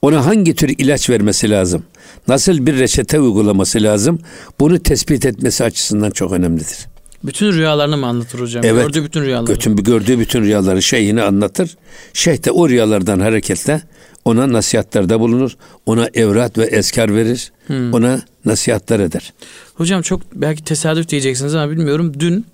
ona 0.03 0.27
hangi 0.27 0.55
tür 0.55 0.75
ilaç 0.79 1.11
vermesi 1.11 1.51
lazım, 1.51 1.83
nasıl 2.29 2.67
bir 2.67 2.79
reçete 2.79 3.21
uygulaması 3.21 3.83
lazım, 3.83 4.19
bunu 4.61 4.79
tespit 4.79 5.27
etmesi 5.27 5.65
açısından 5.65 6.11
çok 6.11 6.33
önemlidir. 6.33 6.87
Bütün 7.25 7.53
rüyalarını 7.53 7.97
mı 7.97 8.07
anlatır 8.07 8.41
hocam? 8.41 8.65
Evet. 8.65 8.87
Gördüğü 8.87 9.05
bütün 9.05 9.23
rüyaları. 9.23 9.55
Bütün, 9.55 9.77
gördüğü 9.77 10.19
bütün 10.19 10.43
rüyaları 10.43 10.83
şeyhine 10.83 11.23
anlatır. 11.23 11.77
Şeyh 12.13 12.45
de 12.45 12.51
o 12.51 12.69
rüyalardan 12.69 13.21
hareketle 13.21 13.81
ona 14.25 14.53
nasihatlerde 14.53 15.21
bulunur. 15.21 15.57
Ona 15.87 16.09
evrat 16.15 16.59
ve 16.59 16.65
eskar 16.65 17.15
verir. 17.15 17.53
Hmm. 17.67 17.93
Ona 17.93 18.21
nasihatler 18.45 19.01
eder. 19.01 19.33
Hocam 19.75 20.03
çok 20.03 20.35
belki 20.35 20.65
tesadüf 20.65 21.09
diyeceksiniz 21.09 21.55
ama 21.55 21.73
bilmiyorum. 21.73 22.13
Dün 22.21 22.47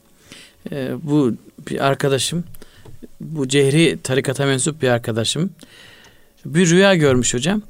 e, 0.72 0.90
bu 1.02 1.34
bir 1.70 1.86
arkadaşım, 1.86 2.44
bu 3.20 3.48
Cehri 3.48 3.98
tarikata 4.02 4.46
mensup 4.46 4.82
bir 4.82 4.88
arkadaşım 4.88 5.50
bir 6.44 6.70
rüya 6.70 6.94
görmüş 6.94 7.34
hocam. 7.34 7.62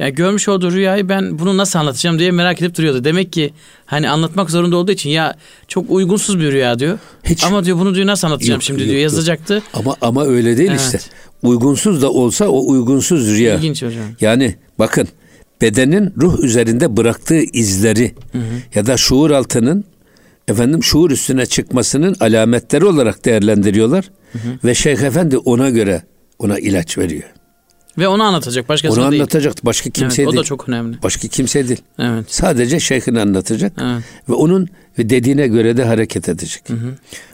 Yani 0.00 0.14
görmüş 0.14 0.48
olduğu 0.48 0.72
rüyayı 0.72 1.08
ben 1.08 1.38
bunu 1.38 1.56
nasıl 1.56 1.78
anlatacağım 1.78 2.18
diye 2.18 2.30
merak 2.30 2.62
edip 2.62 2.76
duruyordu. 2.76 3.04
Demek 3.04 3.32
ki 3.32 3.52
hani 3.86 4.10
anlatmak 4.10 4.50
zorunda 4.50 4.76
olduğu 4.76 4.92
için 4.92 5.10
ya 5.10 5.34
çok 5.68 5.90
uygunsuz 5.90 6.40
bir 6.40 6.52
rüya 6.52 6.78
diyor. 6.78 6.98
Hiç. 7.24 7.44
Ama 7.44 7.64
diyor 7.64 7.78
bunu 7.78 7.94
diyor 7.94 8.06
nasıl 8.06 8.26
anlatacağım 8.26 8.56
Yok, 8.56 8.62
şimdi 8.62 8.80
yok, 8.80 8.88
diyor 8.88 9.00
yok. 9.02 9.12
yazacaktı. 9.12 9.62
Ama 9.74 9.96
ama 10.00 10.24
öyle 10.24 10.56
değil 10.56 10.70
Evet. 10.70 10.80
işte. 10.80 10.98
Uygunsuz 11.42 12.02
da 12.02 12.10
olsa 12.10 12.48
o 12.48 12.70
uygunsuz 12.70 13.28
rüya. 13.28 13.54
İlginç 13.54 13.82
hocam. 13.82 14.04
Yani 14.20 14.54
bakın 14.78 15.08
bedenin 15.60 16.14
ruh 16.20 16.38
üzerinde 16.38 16.96
bıraktığı 16.96 17.40
izleri 17.40 18.14
ya 18.74 18.86
da 18.86 18.96
şuur 18.96 19.30
altının 19.30 19.84
efendim 20.48 20.82
şuur 20.82 21.10
üstüne 21.10 21.46
çıkmasının 21.46 22.16
alametleri 22.20 22.84
olarak 22.84 23.24
değerlendiriyorlar 23.24 24.10
ve 24.64 24.74
Şeyh 24.74 24.98
Efendi 24.98 25.38
ona 25.38 25.70
göre 25.70 26.02
ona 26.38 26.58
ilaç 26.58 26.98
veriyor. 26.98 27.24
Ve 27.98 28.08
onu 28.08 28.22
anlatacak 28.22 28.68
başkasına 28.68 29.04
Onu 29.04 29.10
değil. 29.10 29.22
anlatacak 29.22 29.64
başka 29.66 29.90
kimse 29.90 30.22
evet, 30.22 30.28
o 30.28 30.32
değil. 30.32 30.40
da 30.40 30.44
çok 30.44 30.68
önemli. 30.68 31.02
Başka 31.02 31.28
kimse 31.28 31.68
değil. 31.68 31.82
Evet. 31.98 32.24
Sadece 32.28 32.80
şeyhini 32.80 33.20
anlatacak 33.20 33.72
Evet. 33.82 34.02
ve 34.28 34.32
onun 34.32 34.68
dediğine 34.98 35.48
göre 35.48 35.76
de 35.76 35.84
hareket 35.84 36.28
edecek. 36.28 36.62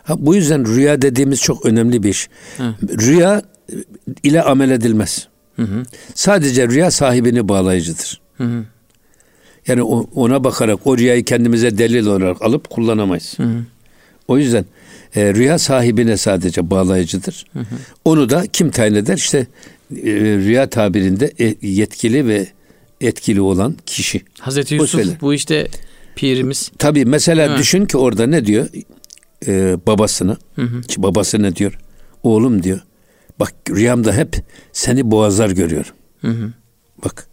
Ha, 0.05 0.15
bu 0.19 0.35
yüzden 0.35 0.67
rüya 0.77 1.03
dediğimiz 1.03 1.41
çok 1.41 1.67
önemli 1.67 2.03
bir 2.03 2.09
iş. 2.09 2.29
Hı. 2.57 2.75
Rüya 2.83 3.43
ile 4.23 4.43
amel 4.43 4.71
edilmez. 4.71 5.29
Hı 5.57 5.63
hı. 5.63 5.83
Sadece 6.15 6.69
rüya 6.69 6.91
sahibini 6.91 7.49
bağlayıcıdır. 7.49 8.21
Hı 8.37 8.45
hı. 8.45 8.65
Yani 9.67 9.83
o- 9.83 10.11
ona 10.15 10.45
bakarak 10.45 10.87
o 10.87 10.99
rüyayı 10.99 11.25
kendimize 11.25 11.79
delil 11.79 12.07
olarak 12.07 12.43
alıp 12.43 12.71
kullanamayız. 12.71 13.35
Hı 13.39 13.43
hı. 13.43 13.59
O 14.29 14.39
yüzden 14.39 14.65
e, 15.17 15.35
rüya 15.35 15.59
sahibine 15.59 16.17
sadece 16.17 16.71
bağlayıcıdır. 16.71 17.45
Onu 18.05 18.31
da 18.31 18.47
kim 18.53 18.71
tayin 18.71 18.95
eder? 18.95 19.17
İşte 19.17 19.47
e, 19.91 20.11
rüya 20.13 20.71
tabirinde 20.71 21.33
e, 21.41 21.55
yetkili 21.63 22.27
ve 22.27 22.47
etkili 23.01 23.41
olan 23.41 23.77
kişi. 23.87 24.23
Hazreti 24.41 24.79
Bu 24.79 24.83
Yusuf 24.83 25.01
söyler. 25.01 25.19
bu 25.21 25.35
işte 25.35 25.69
pirimiz. 26.17 26.71
Tabii 26.79 27.05
mesela 27.05 27.47
Evet. 27.47 27.59
düşün 27.59 27.87
ki 27.87 27.97
orada 27.99 28.27
ne 28.27 28.47
diyor 28.47 28.69
e, 29.47 29.77
babasına? 29.87 30.37
Hı 30.55 30.63
hı. 30.63 30.81
Babası 30.99 31.43
ne 31.43 31.57
diyor? 31.57 31.79
Oğlum 32.23 32.63
diyor. 32.63 32.81
Bak 33.41 33.53
rüyamda 33.71 34.13
hep 34.13 34.37
seni 34.73 35.11
boğazlar 35.11 35.51
görüyorum. 35.51 35.93
Hı 36.21 36.29
hı. 36.29 36.53
Bak 37.05 37.27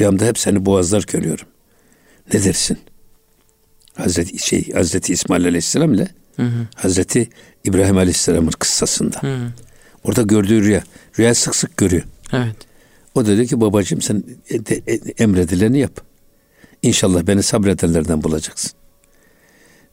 rüyamda 0.00 0.24
hep 0.26 0.38
seni 0.38 0.66
boğazlar 0.66 1.04
görüyorum. 1.12 1.46
Ne 2.34 2.44
dersin? 2.44 2.78
Hazreti 3.94 4.38
şey 4.38 4.70
Hazreti 4.72 5.12
İsmail 5.12 5.44
Aleyhisselam 5.44 5.94
ile 5.94 6.08
Hı 6.36 6.42
hı. 6.42 6.66
Hazreti 6.74 7.28
İbrahim 7.64 7.96
Aleyhisselam'ın 7.98 8.50
kıssasında. 8.50 9.22
Hı 9.22 9.34
hı. 9.36 9.48
Orada 10.04 10.22
gördüğü 10.22 10.62
rüya. 10.64 10.82
Rüya 11.18 11.34
sık 11.34 11.56
sık 11.56 11.76
görüyor. 11.76 12.02
Evet. 12.32 12.56
O 13.14 13.26
da 13.26 13.36
diyor 13.36 13.46
ki 13.46 13.60
babacığım 13.60 14.02
sen 14.02 14.24
e- 14.50 14.92
e- 14.92 15.14
emredileni 15.18 15.78
yap. 15.78 16.00
İnşallah 16.82 17.26
beni 17.26 17.42
sabredenlerden 17.42 18.22
bulacaksın. 18.22 18.70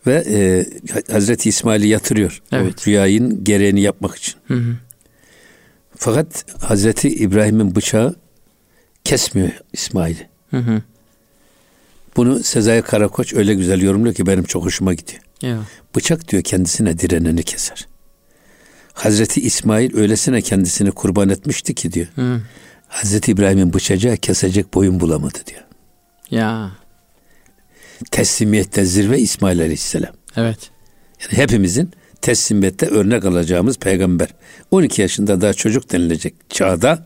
Ve 0.07 0.23
e, 0.27 0.65
Hazreti 1.13 1.49
İsmail'i 1.49 1.87
yatırıyor. 1.87 2.41
Evet. 2.51 2.87
Rüyayın 2.87 3.43
gereğini 3.43 3.81
yapmak 3.81 4.15
için. 4.15 4.35
Hı 4.47 4.53
hı. 4.53 4.75
Fakat 5.97 6.45
Hazreti 6.63 7.09
İbrahim'in 7.09 7.75
bıçağı 7.75 8.15
kesmiyor 9.03 9.49
İsmail'i. 9.73 10.27
Hı 10.51 10.57
hı. 10.57 10.81
Bunu 12.15 12.43
Sezai 12.43 12.81
Karakoç 12.81 13.33
öyle 13.33 13.53
güzel 13.53 13.81
yorumluyor 13.81 14.15
ki 14.15 14.27
benim 14.27 14.43
çok 14.43 14.65
hoşuma 14.65 14.93
gidiyor. 14.93 15.21
Evet. 15.43 15.65
Bıçak 15.95 16.27
diyor 16.27 16.43
kendisine 16.43 16.99
direneni 16.99 17.43
keser. 17.43 17.87
Hazreti 18.95 19.41
İsmail 19.41 19.97
öylesine 19.97 20.41
kendisini 20.41 20.91
kurban 20.91 21.29
etmişti 21.29 21.75
ki 21.75 21.91
diyor. 21.91 22.07
Hı. 22.15 22.41
Hazreti 22.87 23.31
İbrahim'in 23.31 23.73
bıçacağı 23.73 24.17
kesecek 24.17 24.73
boyun 24.73 24.99
bulamadı 24.99 25.37
diyor. 25.47 25.61
Ya. 26.31 26.71
Teslimiyette 28.11 28.85
zirve 28.85 29.19
İsmail 29.19 29.59
Aleyhisselam. 29.61 30.13
Evet. 30.35 30.71
Yani 31.21 31.37
hepimizin 31.37 31.91
teslimiyette 32.21 32.87
örnek 32.87 33.25
alacağımız 33.25 33.77
peygamber. 33.77 34.29
12 34.71 35.01
yaşında 35.01 35.41
daha 35.41 35.53
çocuk 35.53 35.91
denilecek 35.91 36.35
çağda 36.49 37.05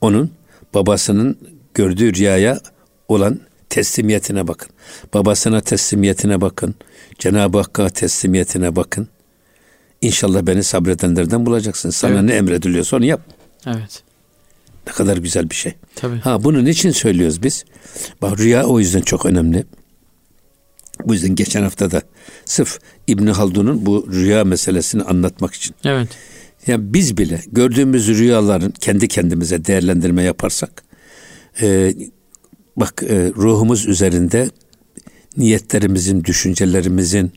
onun 0.00 0.30
babasının 0.74 1.38
gördüğü 1.74 2.14
rüyaya 2.14 2.60
olan 3.08 3.40
teslimiyetine 3.68 4.48
bakın. 4.48 4.68
Babasına 5.14 5.60
teslimiyetine 5.60 6.40
bakın. 6.40 6.74
Cenab-ı 7.18 7.58
Hakk'a 7.58 7.88
teslimiyetine 7.88 8.76
bakın. 8.76 9.08
İnşallah 10.00 10.42
beni 10.46 10.64
sabredenlerden 10.64 11.46
bulacaksın. 11.46 11.90
Sana 11.90 12.12
Evet. 12.12 12.22
ne 12.22 12.32
emrediliyorsa 12.32 12.96
onu 12.96 13.04
yap. 13.04 13.20
Evet. 13.66 14.02
Ne 14.86 14.92
kadar 14.92 15.16
güzel 15.16 15.50
bir 15.50 15.54
şey. 15.54 15.72
Tabii. 15.94 16.16
Ha 16.18 16.44
bunun 16.44 16.66
için 16.66 16.90
söylüyoruz 16.90 17.42
biz. 17.42 17.64
Bak 18.22 18.38
rüya 18.38 18.64
o 18.66 18.80
yüzden 18.80 19.00
çok 19.00 19.26
önemli. 19.26 19.64
Bu 21.04 21.14
yüzden 21.14 21.34
geçen 21.34 21.62
hafta 21.62 21.90
da 21.90 22.02
sırf 22.44 22.78
İbn 23.06 23.26
Haldun'un 23.26 23.86
bu 23.86 24.08
rüya 24.12 24.44
meselesini 24.44 25.02
anlatmak 25.02 25.54
için. 25.54 25.74
Evet. 25.84 26.08
Yani 26.66 26.94
biz 26.94 27.18
bile 27.18 27.40
gördüğümüz 27.52 28.08
rüyaların 28.08 28.70
kendi 28.80 29.08
kendimize 29.08 29.64
değerlendirme 29.64 30.22
yaparsak 30.22 30.82
e, 31.62 31.94
bak 32.76 33.02
e, 33.08 33.32
ruhumuz 33.36 33.86
üzerinde 33.86 34.50
niyetlerimizin, 35.36 36.24
düşüncelerimizin, 36.24 37.32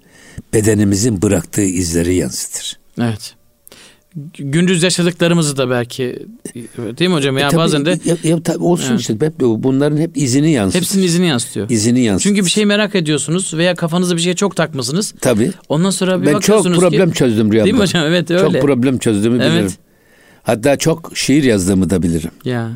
bedenimizin 0.53 1.21
bıraktığı 1.21 1.61
izleri 1.61 2.15
yansıtır. 2.15 2.79
Evet. 3.01 3.35
Gündüz 4.37 4.83
yaşadıklarımızı 4.83 5.57
da 5.57 5.69
belki 5.69 6.25
değil 6.75 7.09
mi 7.09 7.15
hocam? 7.15 7.37
Ya 7.37 7.47
E 7.47 7.49
tabii, 7.49 7.57
bazen 7.59 7.85
de 7.85 7.99
ya, 8.05 8.17
ya 8.23 8.43
tabii 8.43 8.63
olsun 8.63 8.89
Evet. 8.91 8.99
işte 8.99 9.13
hep 9.21 9.39
bunların 9.39 9.97
hep 9.97 10.17
izini 10.17 10.51
yansıtır. 10.51 10.79
hepsinin 10.81 11.03
izini 11.03 11.27
yansıtıyor. 11.27 11.69
izini 11.69 12.01
yansıtır. 12.03 12.29
Çünkü 12.29 12.45
bir 12.45 12.49
şey 12.49 12.65
merak 12.65 12.95
ediyorsunuz 12.95 13.53
veya 13.53 13.75
kafanızda 13.75 14.15
bir 14.15 14.21
şeye 14.21 14.35
çok 14.35 14.55
takmışsınız. 14.55 15.13
tabii 15.21 15.51
Ondan 15.69 15.89
sonra 15.89 16.21
bir 16.21 16.25
ben 16.25 16.31
çok 16.31 16.41
bakıyorsunuz 16.41 16.79
problem 16.79 17.11
ki 17.11 17.17
çözdüm 17.17 17.51
rüyamda. 17.51 17.65
Değil 17.65 17.75
mi 17.75 17.81
hocam? 17.81 18.05
Evet 18.05 18.31
öyle. 18.31 18.41
Çok 18.41 18.61
problem 18.61 18.97
çözdüğümü 18.97 19.43
Evet. 19.43 19.51
bilirim. 19.53 19.71
Hatta 20.43 20.77
çok 20.77 21.11
şiir 21.17 21.43
yazdığımı 21.43 21.89
da 21.89 22.03
bilirim. 22.03 22.31
Ya. 22.45 22.71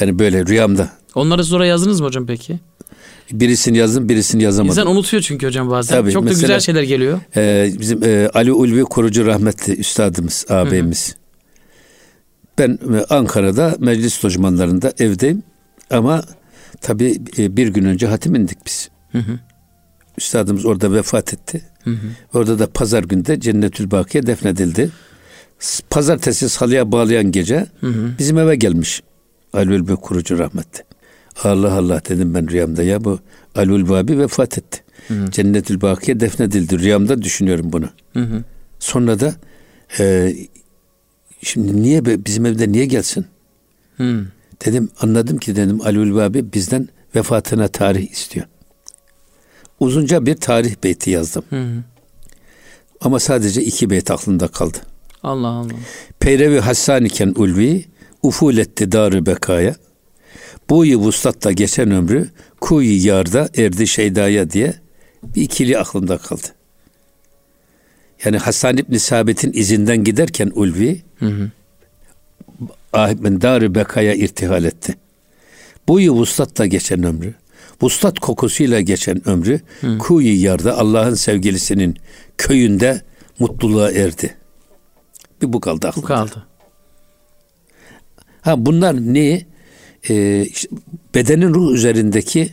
Yani 0.00 0.18
böyle 0.18 0.46
rüyamda. 0.46 0.90
Onları 1.14 1.44
sonra 1.44 1.66
yazdınız 1.66 2.00
mı 2.00 2.06
hocam 2.06 2.26
peki? 2.26 2.58
Birisini 3.32 3.78
yazdım, 3.78 4.08
birisini 4.08 4.42
yazamadım. 4.42 4.78
İnsan 4.78 4.86
unutuyor 4.94 5.22
çünkü 5.22 5.46
hocam 5.46 5.70
bazen. 5.70 5.96
Tabii, 5.96 6.12
Çok 6.12 6.22
da 6.22 6.28
mesela- 6.28 6.40
güzel 6.42 6.60
şeyler 6.60 6.82
geliyor. 6.82 7.20
Ee, 7.36 7.70
bizim 7.78 8.04
e, 8.04 8.28
Ali 8.34 8.52
Ulvi 8.52 8.82
Kurucu 8.82 9.26
rahmetli 9.26 9.76
üstadımız, 9.76 10.46
ağabeyimiz. 10.48 11.16
Ben 12.58 12.78
e, 12.94 13.14
Ankara'da 13.14 13.76
meclis 13.78 14.24
lojmanlarında 14.24 14.92
evdeyim. 14.98 15.42
Ama 15.90 16.24
tabii 16.80 17.18
e, 17.38 17.56
bir 17.56 17.68
gün 17.68 17.84
önce 17.84 18.06
hatim 18.06 18.34
indik 18.34 18.66
biz. 18.66 18.88
Hı 19.12 19.18
hı. 19.18 19.38
Üstadımız 20.18 20.66
orada 20.66 20.92
vefat 20.92 21.34
etti. 21.34 21.62
Hı 21.84 21.90
hı. 21.90 21.96
Orada 22.34 22.58
da 22.58 22.66
pazar 22.70 23.02
günde 23.04 23.40
Cennetül 23.40 23.90
Bakiye 23.90 24.26
defnedildi. 24.26 24.90
Pazartesi 25.90 26.48
salıya 26.48 26.92
bağlayan 26.92 27.32
gece 27.32 27.66
Hı 27.80 27.86
hı. 27.86 28.10
bizim 28.18 28.38
eve 28.38 28.56
gelmiş. 28.56 29.02
Ali 29.52 29.74
Ulvi 29.82 29.96
Kurucu 29.96 30.38
rahmetli. 30.38 30.82
Allah 31.42 31.72
Allah 31.72 32.02
dedim 32.08 32.34
ben 32.34 32.50
rüyamda 32.50 32.82
ya 32.82 33.04
bu 33.04 33.18
Ali 33.54 33.72
Ulvi 33.72 33.94
abi 33.94 34.18
vefat 34.18 34.58
etti. 34.58 34.82
Cennetül 35.30 35.80
Bakiye 35.80 36.20
defnedildi. 36.20 36.78
Rüyamda 36.78 37.22
düşünüyorum 37.22 37.72
bunu. 37.72 37.88
Hı 38.12 38.20
hı. 38.20 38.44
Sonra 38.78 39.20
da 39.20 39.34
e, 39.98 40.34
şimdi 41.42 41.82
niye 41.82 42.04
bizim 42.04 42.46
evde 42.46 42.72
niye 42.72 42.86
gelsin? 42.86 43.26
Hı. 43.96 44.26
Dedim 44.64 44.90
anladım 45.00 45.38
ki 45.38 45.56
dedim 45.56 45.80
Ali 45.80 45.98
Ulvi 45.98 46.22
abi 46.22 46.52
bizden 46.52 46.88
vefatına 47.14 47.68
tarih 47.68 48.10
istiyor. 48.10 48.46
Uzunca 49.80 50.26
bir 50.26 50.36
tarih 50.36 50.74
beyti 50.84 51.10
yazdım. 51.10 51.44
Hı 51.50 51.62
hı. 51.62 51.82
Ama 53.00 53.20
sadece 53.20 53.62
iki 53.62 53.90
beyt 53.90 54.10
aklımda 54.10 54.48
kaldı. 54.48 54.78
Allah 55.22 55.48
Allah. 55.48 55.72
Peyrevi 56.20 56.60
Hassan 56.60 57.04
iken 57.04 57.32
ulvi 57.36 57.84
uful 58.22 58.56
etti 58.56 58.92
darı 58.92 59.26
bekaya. 59.26 59.74
Buyu 60.72 60.98
vuslatta 60.98 61.52
geçen 61.52 61.90
ömrü 61.90 62.30
kuyu 62.60 63.06
yarda 63.06 63.48
erdi 63.56 63.86
şeydaya 63.86 64.50
diye 64.50 64.74
bir 65.22 65.42
ikili 65.42 65.78
aklımda 65.78 66.18
kaldı. 66.18 66.46
Yani 68.24 68.38
Hasan 68.38 68.76
İbni 68.76 69.00
Sabit'in 69.00 69.52
izinden 69.52 70.04
giderken 70.04 70.52
Ulvi 70.54 71.02
hı 71.18 71.26
hı. 71.26 71.50
Ahmet 72.92 73.42
Darı 73.42 73.74
Beka'ya 73.74 74.14
irtihal 74.14 74.64
etti. 74.64 74.94
Buyu 75.88 76.12
vuslatta 76.12 76.66
geçen 76.66 77.02
ömrü, 77.02 77.34
vuslat 77.82 78.18
kokusuyla 78.18 78.80
geçen 78.80 79.28
ömrü 79.28 79.60
hı. 79.80 79.98
kuyu 79.98 80.42
yarda 80.42 80.78
Allah'ın 80.78 81.14
sevgilisinin 81.14 81.96
köyünde 82.38 83.02
mutluluğa 83.38 83.90
erdi. 83.90 84.36
Bir 85.42 85.52
bu 85.52 85.60
kaldı 85.60 85.88
aklımda. 85.88 86.02
Bu 86.02 86.08
kaldı. 86.08 86.46
Ha 88.42 88.66
bunlar 88.66 88.96
ne? 89.14 89.51
Ee, 90.08 90.46
işte 90.50 90.68
bedenin 91.14 91.54
ruh 91.54 91.72
üzerindeki 91.72 92.50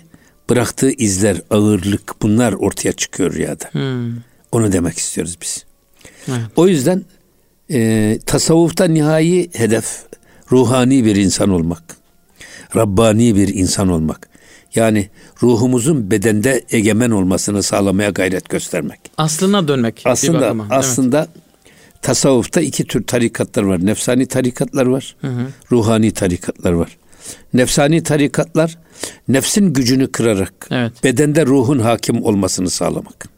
bıraktığı 0.50 0.92
izler, 0.92 1.42
ağırlık 1.50 2.22
bunlar 2.22 2.54
ortaya 2.54 2.92
çıkıyor 2.92 3.34
rüyada. 3.34 3.66
Hmm. 3.72 4.16
Onu 4.52 4.72
demek 4.72 4.98
istiyoruz 4.98 5.38
biz. 5.42 5.66
Evet. 6.28 6.40
O 6.56 6.68
yüzden 6.68 7.06
e, 7.72 8.20
tasavvufta 8.26 8.86
nihai 8.86 9.50
hedef 9.54 10.04
ruhani 10.52 11.06
bir 11.06 11.16
insan 11.16 11.50
olmak. 11.50 11.84
Rabbani 12.76 13.36
bir 13.36 13.48
insan 13.48 13.90
olmak. 13.90 14.30
Yani 14.76 15.10
ruhumuzun 15.44 16.12
bedende 16.12 16.66
egemen 16.72 17.12
olmasını 17.12 17.64
sağlamaya 17.64 18.10
gayret 18.10 18.50
göstermek. 18.50 19.00
Aslına 19.18 19.68
dönmek. 19.68 20.02
Aslında 20.06 20.42
bakıma, 20.42 20.68
aslında 20.70 21.28
tasavvufta 22.02 22.62
iki 22.62 22.84
tür 22.84 23.08
tarikatlar 23.08 23.64
var. 23.64 23.86
Nefsani 23.86 24.26
tarikatlar 24.26 24.86
var. 24.86 25.16
Hı 25.22 25.28
hı. 25.28 25.48
Ruhani 25.72 26.12
tarikatlar 26.12 26.72
var. 26.72 26.98
Nefsani 27.54 28.04
tarikatlar 28.04 28.78
nefsin 29.28 29.74
gücünü 29.74 30.12
kırarak 30.12 30.68
evet. 30.72 31.04
bedende 31.04 31.46
ruhun 31.46 31.80
hakim 31.80 32.24
olmasını 32.24 32.70
sağlamak. 32.70 33.30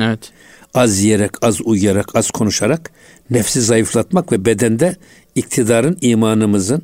Evet. 0.00 0.32
Az 0.74 0.98
yiyerek, 0.98 1.30
az 1.42 1.60
uyuyarak, 1.64 2.16
az 2.16 2.30
konuşarak 2.30 2.90
nefsi 3.30 3.60
zayıflatmak 3.60 4.32
ve 4.32 4.44
bedende 4.44 4.96
iktidarın 5.34 5.98
imanımızın 6.00 6.82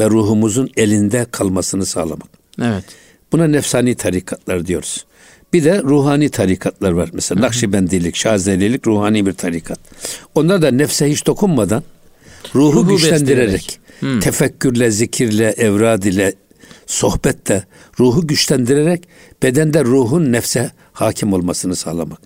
ve 0.00 0.10
ruhumuzun 0.10 0.70
elinde 0.76 1.26
kalmasını 1.30 1.86
sağlamak. 1.86 2.28
Evet. 2.62 2.84
Buna 3.32 3.46
nefsani 3.46 3.94
tarikatlar 3.94 4.66
diyoruz. 4.66 5.06
Bir 5.52 5.64
de 5.64 5.82
ruhani 5.82 6.28
tarikatlar 6.28 6.92
var. 6.92 7.10
Mesela 7.12 7.38
Hı-hı. 7.38 7.46
Nakşibendilik, 7.46 8.16
Şazelilik 8.16 8.86
ruhani 8.86 9.26
bir 9.26 9.32
tarikat. 9.32 9.78
Onlar 10.34 10.62
da 10.62 10.70
nefse 10.70 11.10
hiç 11.10 11.26
dokunmadan 11.26 11.82
ruhu, 12.54 12.72
ruhu 12.72 12.88
güçlendirerek, 12.88 13.80
Hı. 14.00 14.20
tefekkürle, 14.20 14.90
zikirle, 14.90 15.50
evrad 15.50 16.02
ile, 16.02 16.34
sohbetle 16.86 17.64
ruhu 18.00 18.26
güçlendirerek 18.26 19.08
bedende 19.42 19.84
ruhun 19.84 20.32
nefse 20.32 20.70
hakim 20.92 21.32
olmasını 21.32 21.76
sağlamak. 21.76 22.20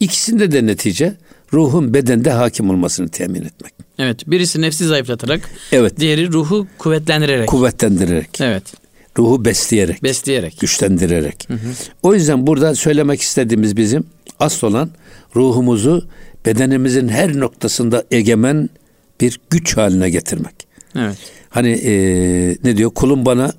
İkisinde 0.00 0.52
de 0.52 0.66
netice 0.66 1.16
ruhun 1.52 1.94
bedende 1.94 2.30
hakim 2.30 2.70
olmasını 2.70 3.08
temin 3.08 3.44
etmek. 3.44 3.74
Evet, 3.98 4.30
birisi 4.30 4.60
nefsi 4.60 4.86
zayıflatarak, 4.86 5.50
evet. 5.72 6.00
diğeri 6.00 6.32
ruhu 6.32 6.66
kuvvetlendirerek. 6.78 7.48
Kuvvetlendirerek. 7.48 8.40
Evet. 8.40 8.64
Ruhu 9.18 9.44
besleyerek. 9.44 10.02
Besleyerek. 10.02 10.60
Güçlendirerek. 10.60 11.48
Hı 11.48 11.54
hı. 11.54 11.68
O 12.02 12.14
yüzden 12.14 12.46
burada 12.46 12.74
söylemek 12.74 13.20
istediğimiz 13.20 13.76
bizim 13.76 14.04
asıl 14.38 14.66
olan 14.66 14.90
ruhumuzu 15.36 16.08
bedenimizin 16.46 17.08
her 17.08 17.40
noktasında 17.40 18.04
egemen 18.10 18.70
bir 19.20 19.40
güç 19.50 19.76
haline 19.76 20.10
getirmek. 20.10 20.63
Evet. 20.96 21.16
Hani 21.50 21.70
e, 21.70 21.92
ne 22.64 22.76
diyor? 22.76 22.90
Kulum 22.90 23.26
bana 23.26 23.52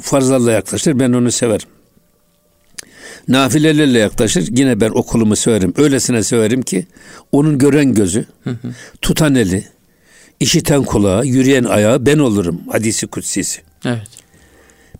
farzlarla 0.00 0.52
yaklaşır 0.52 0.98
ben 0.98 1.12
onu 1.12 1.32
severim. 1.32 1.68
Nafilelerle 3.28 3.98
yaklaşır 3.98 4.48
yine 4.50 4.80
ben 4.80 4.90
o 4.90 5.02
kulumu 5.02 5.36
severim. 5.36 5.74
Öylesine 5.76 6.22
severim 6.22 6.62
ki 6.62 6.86
onun 7.32 7.58
gören 7.58 7.94
gözü, 7.94 8.24
hı 8.44 8.50
hı. 8.50 8.68
tutan 9.02 9.34
eli, 9.34 9.64
işiten 10.40 10.84
kulağı, 10.84 11.26
yürüyen 11.26 11.64
ayağı 11.64 12.06
ben 12.06 12.18
olurum. 12.18 12.60
Hadisi 12.72 13.06
kutsisi. 13.06 13.60
Evet. 13.84 14.08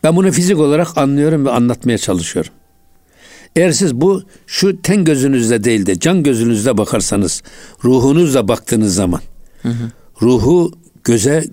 Ben 0.02 0.16
bunu 0.16 0.32
fizik 0.32 0.58
olarak 0.58 0.98
anlıyorum 0.98 1.46
ve 1.46 1.50
anlatmaya 1.50 1.98
çalışıyorum. 1.98 2.52
Eğer 3.56 3.72
siz 3.72 3.94
bu 3.94 4.22
şu 4.46 4.82
ten 4.82 5.04
gözünüzle 5.04 5.64
değil 5.64 5.86
de 5.86 5.98
can 5.98 6.22
gözünüzle 6.22 6.78
bakarsanız, 6.78 7.42
ruhunuzla 7.84 8.48
baktığınız 8.48 8.94
zaman, 8.94 9.20
hı 9.62 9.68
hı. 9.68 9.90
ruhu 10.22 10.72
göze 11.04 11.44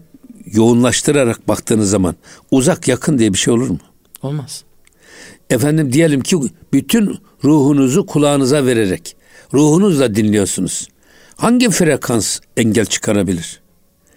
yoğunlaştırarak 0.45 1.47
baktığınız 1.47 1.89
zaman 1.89 2.15
uzak 2.51 2.88
yakın 2.88 3.19
diye 3.19 3.34
bir 3.34 3.38
şey 3.38 3.53
olur 3.53 3.69
mu? 3.69 3.79
Olmaz. 4.21 4.63
Efendim 5.49 5.93
diyelim 5.93 6.21
ki 6.21 6.38
bütün 6.73 7.17
ruhunuzu 7.43 8.06
kulağınıza 8.06 8.65
vererek 8.65 9.15
ruhunuzla 9.53 10.15
dinliyorsunuz. 10.15 10.88
Hangi 11.38 11.69
frekans 11.69 12.39
engel 12.58 12.86
çıkarabilir? 12.86 13.62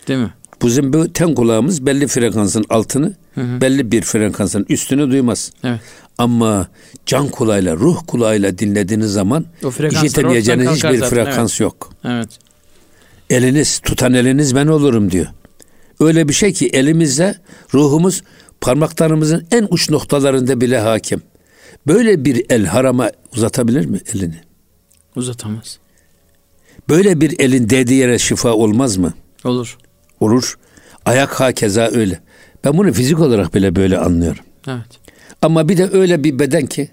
Değil 0.09 0.21
mi? 0.21 0.31
Bizim 0.62 0.93
bu 0.93 1.12
ten 1.12 1.35
kulağımız 1.35 1.87
belli 1.87 2.07
frekansın 2.07 2.65
altını, 2.71 3.15
hı 3.35 3.41
hı. 3.41 3.61
belli 3.61 3.93
bir 3.93 4.03
frekansın 4.03 4.67
üstünü 4.69 5.11
duymaz. 5.11 5.53
Evet. 5.65 5.81
Ama 6.19 6.69
can 7.07 7.29
kulağıyla, 7.29 7.77
ruh 7.77 7.99
kulağıyla 8.07 8.59
dinlediğiniz 8.59 9.12
zaman 9.12 9.45
işitemeyeceğiniz 9.91 10.71
hiçbir 10.71 10.99
zaten. 10.99 11.09
frekans 11.11 11.51
evet. 11.53 11.61
yok. 11.61 11.91
Evet. 12.05 12.29
Eliniz, 13.31 13.79
tutan 13.79 14.15
eliniz 14.15 14.55
ben 14.55 14.67
olurum 14.67 15.11
diyor. 15.11 15.27
Öyle 16.01 16.29
bir 16.29 16.33
şey 16.33 16.53
ki 16.53 16.67
elimizle 16.67 17.35
ruhumuz 17.75 18.23
parmaklarımızın 18.61 19.47
en 19.51 19.67
uç 19.71 19.91
noktalarında 19.91 20.61
bile 20.61 20.79
hakim. 20.79 21.23
Böyle 21.87 22.25
bir 22.25 22.47
el 22.51 22.67
harama 22.67 23.11
uzatabilir 23.37 23.87
mi 23.87 24.01
elini? 24.15 24.41
Uzatamaz. 25.17 25.79
Böyle 26.89 27.21
bir 27.21 27.41
elin 27.41 27.71
değdiği 27.71 28.01
yere 28.01 28.19
şifa 28.19 28.53
olmaz 28.53 28.97
mı? 28.97 29.15
Olur. 29.45 29.79
Olur. 30.21 30.59
Ayak 31.05 31.41
hakeza 31.41 31.91
öyle. 31.95 32.21
Ben 32.65 32.79
bunu 32.79 32.93
fizik 32.93 33.21
olarak 33.21 33.55
bile 33.55 33.77
böyle 33.77 33.99
anlıyorum. 33.99 34.45
Evet. 34.69 35.01
Ama 35.43 35.69
bir 35.69 35.77
de 35.77 35.91
öyle 35.93 36.25
bir 36.25 36.39
beden 36.39 36.67
ki 36.67 36.89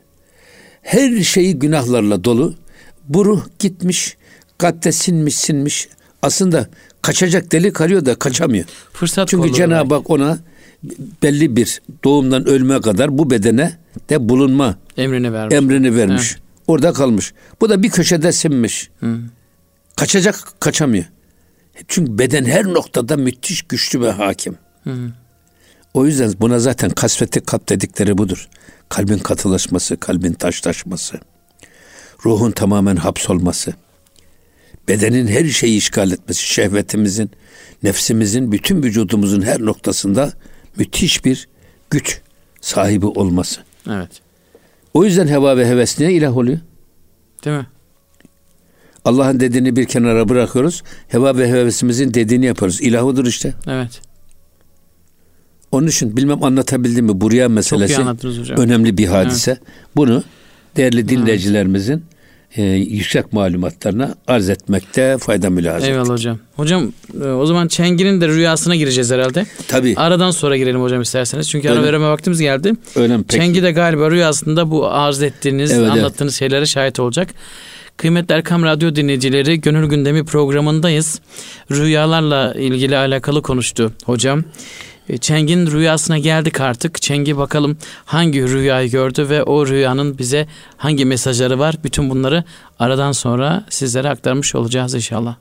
her 0.82 1.22
şeyi 1.22 1.60
günahlarla 1.60 2.24
dolu. 2.24 2.56
Bu 3.08 3.26
ruh 3.26 3.46
gitmiş, 3.60 4.18
kalpte 4.58 4.92
sinmiş 4.92 5.36
sinmiş. 5.36 5.90
Aslında 6.22 6.68
kaçacak 7.04 7.52
delik 7.52 7.82
arıyor 7.82 8.06
da 8.06 8.16
kaçamıyor. 8.16 8.66
Fırsat 8.94 9.28
Çünkü 9.28 9.54
Cenab-ı 9.54 9.96
Hak 9.96 10.10
ona 10.10 10.40
belli 11.24 11.56
bir 11.56 11.82
doğumdan 12.04 12.48
ölmeye 12.48 12.82
kadar 12.82 13.18
bu 13.18 13.30
bedene 13.30 13.78
de 14.10 14.30
bulunma 14.30 14.78
emrini 14.98 15.34
vermiş. 15.34 15.56
Emrini 15.56 15.96
vermiş. 15.96 16.32
Evet. 16.32 16.44
Orada 16.68 16.94
kalmış. 16.94 17.34
Bu 17.62 17.70
da 17.70 17.84
bir 17.84 17.90
köşede 17.90 18.32
sinmiş. 18.32 18.90
Hı. 19.00 19.20
Kaçacak 19.96 20.54
kaçamıyor. 20.60 21.06
Çünkü 21.88 22.18
beden 22.18 22.46
her 22.46 22.66
noktada 22.66 23.18
müthiş 23.18 23.62
güçlü 23.62 24.02
ve 24.02 24.12
hakim. 24.12 24.58
Hı. 24.84 25.12
O 25.94 26.06
yüzden 26.06 26.34
buna 26.40 26.60
zaten 26.60 26.90
kasveti 26.90 27.42
kalp 27.42 27.70
dedikleri 27.70 28.18
budur. 28.18 28.50
Kalbin 28.90 29.18
katılaşması, 29.18 29.98
kalbin 29.98 30.34
taşlaşması, 30.34 31.20
ruhun 32.26 32.52
tamamen 32.52 32.96
hapsolması, 32.96 33.74
bedenin 34.88 35.28
her 35.28 35.46
şeyi 35.46 35.78
işgal 35.78 36.12
etmesi, 36.12 36.48
şehvetimizin, 36.54 37.32
nefsimizin, 37.84 38.52
bütün 38.52 38.84
vücudumuzun 38.84 39.42
her 39.42 39.62
noktasında 39.62 40.34
müthiş 40.78 41.26
bir 41.26 41.48
güç 41.90 42.22
sahibi 42.62 43.06
olması. 43.06 43.62
Evet. 43.90 44.10
O 44.94 45.06
yüzden 45.06 45.28
heva 45.28 45.58
ve 45.58 45.68
heves 45.68 46.00
niye 46.00 46.14
ilah 46.14 46.38
oluyor? 46.38 46.60
Değil 47.46 47.58
mi? 47.58 47.68
Allah'ın 49.06 49.40
dediğini 49.40 49.76
bir 49.76 49.86
kenara 49.86 50.30
bırakıyoruz. 50.30 50.84
Heva 51.08 51.38
ve 51.38 51.48
hevesimizin 51.48 52.14
dediğini 52.14 52.46
yaparız. 52.46 52.82
İlahıdır 52.82 53.26
işte. 53.26 53.54
Evet. 53.68 54.02
Onun 55.72 55.88
için 55.88 56.18
bilmem 56.18 56.44
anlatabildim 56.44 57.06
mi? 57.06 57.22
Buraya 57.22 57.50
meselesi 57.50 58.02
önemli 58.58 58.98
bir 58.98 59.08
hadise. 59.08 59.52
Evet. 59.52 59.62
Bunu 59.96 60.24
değerli 60.76 61.10
dinleyicilerimizin 61.10 62.04
e, 62.58 62.64
yüksek 62.64 63.34
malumatlarına 63.34 64.16
arz 64.28 64.50
etmekte 64.50 65.18
fayda 65.20 65.50
mülazım. 65.50 65.90
Eyvallah 65.90 66.10
hocam. 66.10 66.40
Hocam 66.56 66.94
e, 67.24 67.28
o 67.28 67.46
zaman 67.46 67.68
Çengi'nin 67.68 68.22
de 68.22 68.28
rüyasına 68.28 68.76
gireceğiz 68.76 69.12
herhalde. 69.12 69.46
Tabii. 69.68 69.94
Aradan 69.98 70.32
sonra 70.32 70.58
girelim 70.58 70.82
hocam 70.82 71.02
isterseniz. 71.02 71.50
Çünkü 71.50 71.70
ara 71.70 71.84
vereme 71.84 72.08
vaktimiz 72.08 72.40
geldi. 72.40 72.74
Öyle 72.96 73.20
Çengi 73.28 73.64
de 73.64 73.72
galiba 73.72 74.12
rüyasında 74.12 74.72
bu 74.72 74.88
arz 74.88 75.24
ettiğiniz, 75.24 75.72
evet, 75.72 75.92
anlattığınız 75.92 76.34
evet. 76.34 76.40
şeylere 76.40 76.66
şahit 76.66 77.00
olacak. 77.00 77.30
Kıymetli 77.98 78.36
Erkam 78.36 78.64
Radyo 78.64 78.96
dinleyicileri 78.96 79.62
Gönül 79.62 79.90
Gündemi 79.90 80.26
programındayız. 80.26 81.22
Rüyalarla 81.72 82.54
ilgili 82.54 82.98
alakalı 82.98 83.42
konuştu 83.42 83.94
hocam. 84.06 84.44
E, 85.10 85.18
Çeng'in 85.18 85.68
rüyasına 85.68 86.18
geldik 86.18 86.62
artık. 86.62 87.02
Çeng'i 87.02 87.38
bakalım 87.38 87.78
hangi 88.06 88.48
rüyayı 88.48 88.92
gördü 88.92 89.30
ve 89.30 89.44
o 89.44 89.68
rüyanın 89.68 90.18
bize 90.18 90.48
hangi 90.78 91.06
mesajları 91.06 91.60
var. 91.60 91.76
Bütün 91.84 92.10
bunları 92.10 92.44
aradan 92.80 93.12
sonra 93.12 93.66
sizlere 93.70 94.10
aktarmış 94.10 94.56
olacağız 94.56 94.94
inşallah. 94.94 95.36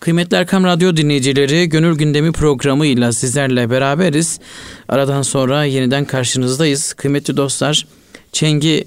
Kıymetli 0.00 0.36
Erkam 0.36 0.64
Radyo 0.64 0.96
dinleyicileri, 0.96 1.68
Gönül 1.68 1.96
Gündemi 1.96 2.32
programıyla 2.32 3.12
sizlerle 3.12 3.70
beraberiz. 3.70 4.40
Aradan 4.88 5.22
sonra 5.22 5.64
yeniden 5.64 6.04
karşınızdayız. 6.04 6.92
Kıymetli 6.92 7.36
dostlar, 7.36 7.86
Çengi 8.32 8.84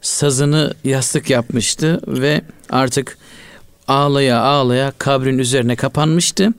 sazını 0.00 0.74
yastık 0.84 1.30
yapmıştı 1.30 2.00
ve 2.06 2.40
artık 2.70 3.18
ağlaya 3.88 4.40
ağlaya 4.40 4.92
kabrin 4.98 5.38
üzerine 5.38 5.76
kapanmıştı 5.76 6.52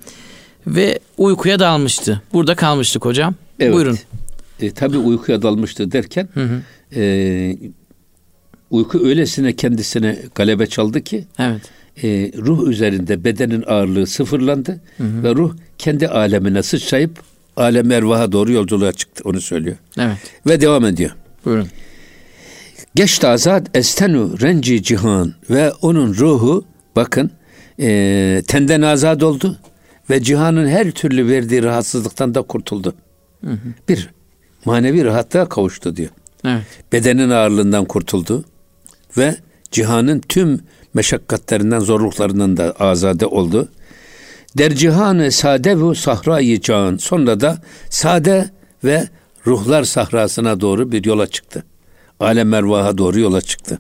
ve 0.68 1.00
uykuya 1.18 1.60
dalmıştı. 1.60 2.22
Burada 2.34 2.56
kalmıştık 2.56 3.06
hocam. 3.06 3.36
Evet. 3.60 3.74
Buyurun. 3.74 3.98
E, 4.62 4.72
tabii 4.72 4.98
uykuya 4.98 5.42
dalmıştı 5.42 5.92
derken 5.92 6.30
hı 6.34 6.44
hı. 6.44 6.62
E, 6.96 7.58
uyku 8.72 9.08
öylesine 9.08 9.56
kendisine 9.56 10.20
galebe 10.36 10.68
çaldı 10.68 11.02
ki 11.02 11.26
evet. 11.40 11.62
e, 12.04 12.32
ruh 12.38 12.68
üzerinde 12.68 13.24
bedenin 13.24 13.64
ağırlığı 13.68 14.08
sıfırlandı 14.08 14.82
hı 14.98 15.04
hı. 15.04 15.24
ve 15.24 15.36
ruh 15.36 15.56
kendi 15.78 16.08
alemine 16.08 16.64
sıçrayıp 16.64 17.20
alem 17.58 17.92
ervaha 17.92 18.32
doğru 18.32 18.52
yolculuğa 18.52 18.92
çıktı. 18.92 19.24
Onu 19.26 19.42
söylüyor. 19.42 19.76
Evet. 20.00 20.18
Ve 20.48 20.62
devam 20.62 20.86
ediyor. 20.86 21.12
Buyurun. 21.46 21.68
Geçti 22.96 23.28
azad 23.28 23.68
estenu 23.74 24.42
renci 24.42 24.84
cihan 24.84 25.34
ve 25.50 25.72
onun 25.72 26.14
ruhu 26.14 26.66
bakın 26.96 27.32
e, 27.80 28.42
tenden 28.48 28.82
azad 28.82 29.22
oldu 29.22 29.58
ve 30.10 30.24
cihanın 30.24 30.68
her 30.68 30.92
türlü 30.92 31.28
verdiği 31.28 31.64
rahatsızlıktan 31.64 32.36
da 32.36 32.42
kurtuldu. 32.42 32.96
Hı 33.46 33.52
hı. 33.52 33.58
Bir 33.90 34.10
manevi 34.66 35.06
rahatlığa 35.06 35.50
kavuştu 35.50 35.96
diyor. 35.96 36.10
Evet. 36.46 36.64
Bedenin 36.92 37.30
ağırlığından 37.30 37.86
kurtuldu 37.86 38.46
ve 39.18 39.36
cihanın 39.72 40.20
tüm 40.20 40.62
meşakkatlerinden, 40.94 41.80
zorluklarından 41.80 42.58
da 42.58 42.72
azade 42.72 43.26
oldu. 43.26 43.70
Der 44.58 44.76
cihanı 44.76 45.32
sade 45.32 45.82
ve 45.82 45.96
sahrayı 45.96 46.62
can. 46.62 46.98
Sonra 46.98 47.40
da 47.40 47.58
sade 47.90 48.50
ve 48.84 49.08
ruhlar 49.48 49.84
sahrasına 49.84 50.62
doğru 50.62 50.92
bir 50.92 51.06
yola 51.06 51.28
çıktı. 51.28 51.64
Alem 52.20 52.54
ervaha 52.54 52.98
doğru 52.98 53.20
yola 53.20 53.42
çıktı. 53.42 53.80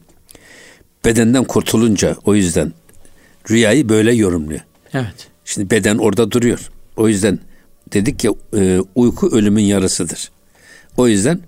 Bedenden 1.06 1.44
kurtulunca 1.44 2.16
o 2.26 2.36
yüzden 2.36 2.74
rüyayı 3.50 3.90
böyle 3.90 4.14
yorumluyor. 4.14 4.62
Evet. 4.94 5.33
Şimdi 5.46 5.70
beden 5.70 5.98
orada 5.98 6.32
duruyor. 6.32 6.70
O 6.98 7.08
yüzden 7.08 7.40
dedik 7.94 8.24
ya 8.24 8.32
e, 8.58 8.80
uyku 8.96 9.30
ölümün 9.30 9.64
yarısıdır. 9.64 10.32
O 10.98 11.08
yüzden 11.08 11.40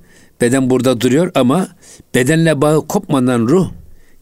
beden 0.42 0.70
burada 0.70 1.02
duruyor 1.02 1.32
ama 1.36 1.68
bedenle 2.16 2.62
bağı 2.62 2.88
kopmadan 2.88 3.40
ruh 3.40 3.72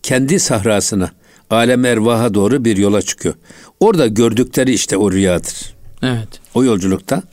kendi 0.04 0.40
sahrasına, 0.40 1.12
alem 1.50 1.86
ervaha 1.86 2.34
doğru 2.34 2.66
bir 2.66 2.78
yola 2.78 3.02
çıkıyor. 3.02 3.36
Orada 3.80 4.08
gördükleri 4.08 4.74
işte 4.74 4.98
o 4.98 5.12
rüyadır. 5.12 5.76
Evet. 6.04 6.28
O 6.54 6.64
yolculukta 6.64 7.24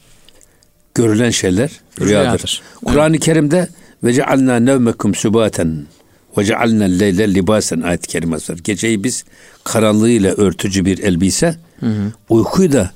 görülen 0.95 1.31
şeyler 1.31 1.71
rüyadır. 2.01 2.09
rüyadır. 2.09 2.63
Kur'an-ı 2.85 3.17
evet. 3.17 3.25
Kerim'de 3.25 3.69
ve 4.05 4.13
cealna 4.13 4.57
nevmekum 4.57 5.15
subaten 5.15 5.87
ve 6.39 6.45
cealna 6.45 6.85
leyle 6.85 7.35
libasen 7.35 7.81
ayet-i 7.81 8.09
kerimesi 8.09 8.53
var. 8.53 8.59
Geceyi 8.65 9.05
biz 9.05 9.25
karanlığıyla 9.65 10.35
örtücü 10.35 10.85
bir 10.85 10.99
elbise, 10.99 11.57
hı 11.81 11.87
hı. 11.87 12.13
uykuyu 12.29 12.73
da 12.73 12.91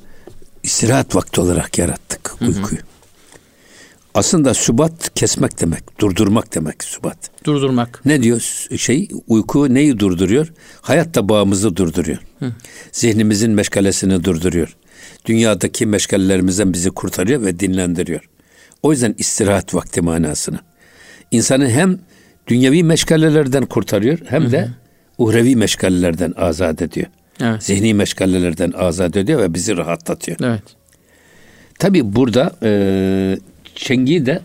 istirahat 0.62 1.16
vakti 1.16 1.40
olarak 1.40 1.79
yarattık 1.79 2.35
hı 2.38 2.44
hı. 2.44 2.49
uykuyu. 2.49 2.81
Aslında 4.14 4.55
sübat 4.55 5.14
kesmek 5.14 5.61
demek, 5.61 6.01
durdurmak 6.01 6.55
demek 6.55 6.85
sübat. 6.85 7.18
Durdurmak. 7.44 8.01
Ne 8.05 8.23
diyor 8.23 8.40
şey? 8.77 9.09
Uyku 9.29 9.75
neyi 9.75 9.99
durduruyor? 9.99 10.53
Hayatta 10.81 11.29
bağımızı 11.29 11.77
durduruyor. 11.77 12.18
Hı. 12.38 12.53
Zihnimizin 12.92 13.51
meşgalesini 13.51 14.25
durduruyor. 14.25 14.77
Dünyadaki 15.27 15.87
meşgalelerimizden 15.87 16.73
bizi 16.73 16.90
kurtarıyor 16.90 17.42
ve 17.42 17.61
dinlendiriyor. 17.61 18.29
O 18.83 18.92
yüzden 18.92 19.14
istirahat 19.18 19.75
vakti 19.75 20.01
manasını. 20.01 20.59
İnsanı 21.31 21.70
hem 21.70 21.99
dünyevi 22.47 22.83
meşgalelerden 22.83 23.66
kurtarıyor 23.66 24.18
hem 24.27 24.53
de 24.53 24.68
uhrevi 25.18 25.57
meşgalelerden 25.57 26.33
azat 26.37 26.83
ediyor. 26.83 27.07
Evet. 27.40 27.62
Zihni 27.62 27.94
meşgalelerden 27.94 28.73
azat 28.73 29.16
ediyor 29.16 29.40
ve 29.40 29.55
bizi 29.55 29.77
rahatlatıyor. 29.77 30.38
Evet. 30.42 30.62
Tabi 31.79 32.14
burada 32.14 32.57
e, 32.62 33.38
çengiyi 33.75 34.27
de 34.27 34.42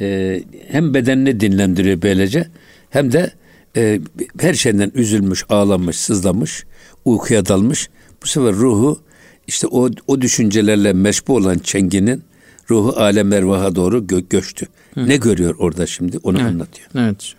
e, 0.00 0.40
hem 0.68 0.94
bedenini 0.94 1.40
dinlendiriyor 1.40 2.02
böylece 2.02 2.48
hem 2.90 3.12
de 3.12 3.32
e, 3.76 4.00
her 4.40 4.54
şeyden 4.54 4.92
üzülmüş, 4.94 5.44
ağlamış, 5.48 5.96
sızlamış, 5.96 6.64
uykuya 7.04 7.46
dalmış. 7.46 7.90
Bu 8.22 8.26
sefer 8.26 8.52
ruhu 8.52 9.00
işte 9.46 9.66
o, 9.66 9.90
o 10.06 10.20
düşüncelerle 10.20 10.92
meşbu 10.92 11.36
olan 11.36 11.58
çenginin 11.58 12.22
ruhu 12.70 13.00
alem 13.00 13.32
ervaha 13.32 13.74
doğru 13.74 13.98
gö- 13.98 14.28
göçtü. 14.28 14.66
Hı. 14.94 15.08
Ne 15.08 15.16
görüyor 15.16 15.54
orada 15.58 15.86
şimdi 15.86 16.18
onu 16.22 16.38
evet. 16.38 16.50
anlatıyor. 16.50 16.88
Evet. 16.94 17.34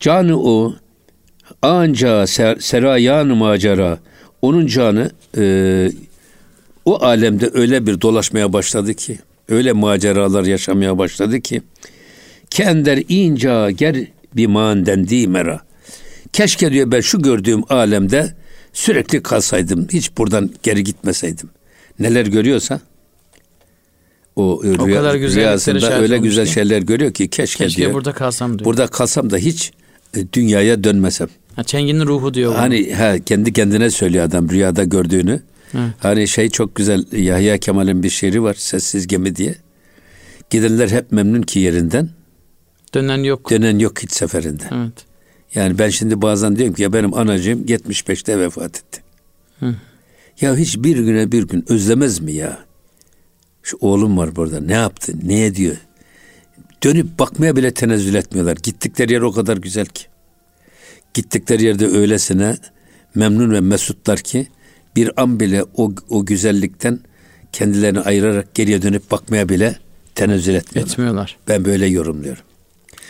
Canı 0.00 0.40
o 0.40 0.74
anca 1.62 2.26
ser, 2.26 2.56
serayan 2.56 3.26
macera 3.26 3.98
onun 4.42 4.66
canı 4.66 5.10
e, 5.38 5.92
o 6.84 7.02
alemde 7.04 7.50
öyle 7.54 7.86
bir 7.86 8.00
dolaşmaya 8.00 8.52
başladı 8.52 8.94
ki 8.94 9.18
öyle 9.48 9.72
maceralar 9.72 10.44
yaşamaya 10.44 10.98
başladı 10.98 11.40
ki 11.40 11.62
kender 12.50 13.02
inca 13.08 13.70
ger 13.70 13.96
bir 14.36 14.46
manden 14.46 15.30
mera. 15.30 15.60
Keşke 16.32 16.72
diyor 16.72 16.90
ben 16.90 17.00
şu 17.00 17.22
gördüğüm 17.22 17.62
alemde 17.68 18.34
sürekli 18.72 19.22
kalsaydım. 19.22 19.88
Hiç 19.92 20.16
buradan 20.18 20.50
geri 20.62 20.84
gitmeseydim. 20.84 21.50
Neler 21.98 22.26
görüyorsa 22.26 22.80
o, 24.36 24.42
o 24.42 24.86
rüya, 24.86 24.98
kadar 24.98 25.14
rüyasında 25.18 26.00
öyle 26.00 26.18
güzel 26.18 26.46
ki. 26.46 26.52
şeyler 26.52 26.82
görüyor 26.82 27.12
ki 27.12 27.28
keşke, 27.28 27.64
keşke 27.64 27.82
diyor. 27.82 27.92
burada 27.92 28.12
kalsam 28.12 28.58
diyor. 28.58 28.64
Burada 28.64 28.86
kalsam 28.86 29.30
da 29.30 29.36
hiç 29.36 29.70
e, 29.70 29.72
dünyaya 30.32 30.84
dönmesem. 30.84 31.28
Ha, 31.56 31.64
Çengin'in 31.64 32.06
ruhu 32.06 32.34
diyor. 32.34 32.54
Hani 32.54 32.94
ha, 32.94 33.18
kendi 33.18 33.52
kendine 33.52 33.90
söylüyor 33.90 34.24
adam 34.24 34.50
rüyada 34.50 34.84
gördüğünü. 34.84 35.42
Hı. 35.72 35.78
Hani 35.98 36.28
şey 36.28 36.50
çok 36.50 36.74
güzel 36.74 37.04
Yahya 37.12 37.58
Kemal'in 37.58 38.02
bir 38.02 38.10
şiiri 38.10 38.42
var 38.42 38.54
Sessiz 38.54 39.06
Gemi 39.06 39.36
diye. 39.36 39.54
Gidenler 40.50 40.88
hep 40.88 41.12
memnun 41.12 41.42
ki 41.42 41.58
yerinden. 41.58 42.10
Dönen 42.94 43.18
yok. 43.18 43.50
Dönen 43.50 43.78
yok 43.78 44.02
hiç 44.02 44.12
seferinde. 44.12 44.62
Evet. 44.70 44.92
Yani 45.54 45.78
ben 45.78 45.88
şimdi 45.88 46.22
bazen 46.22 46.56
diyorum 46.56 46.74
ki 46.74 46.82
ya 46.82 46.92
benim 46.92 47.14
anacığım 47.14 47.64
75'te 47.64 48.38
vefat 48.38 48.76
etti. 48.76 49.02
Hı. 49.60 49.74
Ya 50.40 50.56
hiç 50.56 50.78
bir 50.78 50.96
güne 50.96 51.32
bir 51.32 51.42
gün 51.42 51.64
özlemez 51.68 52.20
mi 52.20 52.32
ya? 52.32 52.58
Şu 53.62 53.76
oğlum 53.80 54.18
var 54.18 54.36
burada 54.36 54.60
ne 54.60 54.72
yaptı 54.72 55.12
ne 55.22 55.44
ediyor? 55.44 55.76
Dönüp 56.82 57.18
bakmaya 57.18 57.56
bile 57.56 57.70
tenezzül 57.70 58.14
etmiyorlar. 58.14 58.56
Gittikleri 58.62 59.12
yer 59.12 59.20
o 59.20 59.32
kadar 59.32 59.56
güzel 59.56 59.86
ki. 59.86 60.04
Gittikleri 61.14 61.64
yerde 61.64 61.86
öylesine 61.86 62.56
memnun 63.14 63.52
ve 63.52 63.60
mesutlar 63.60 64.18
ki 64.18 64.48
bir 64.96 65.22
an 65.22 65.40
bile 65.40 65.64
o, 65.76 65.92
o 66.08 66.26
güzellikten 66.26 67.00
kendilerini 67.52 68.00
ayırarak 68.00 68.54
geriye 68.54 68.82
dönüp 68.82 69.10
bakmaya 69.10 69.48
bile 69.48 69.78
tenezzül 70.14 70.54
etmiyorlar. 70.54 70.92
Etmiyorlar. 70.92 71.36
Ben 71.48 71.64
böyle 71.64 71.86
yorumluyorum. 71.86 72.42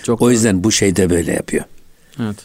Çok 0.03 0.23
o 0.23 0.31
yüzden 0.31 0.65
bu 0.65 0.73
şey 0.73 0.97
de 0.97 1.11
böyle 1.11 1.33
yapıyor. 1.33 1.65
Evet. 2.21 2.37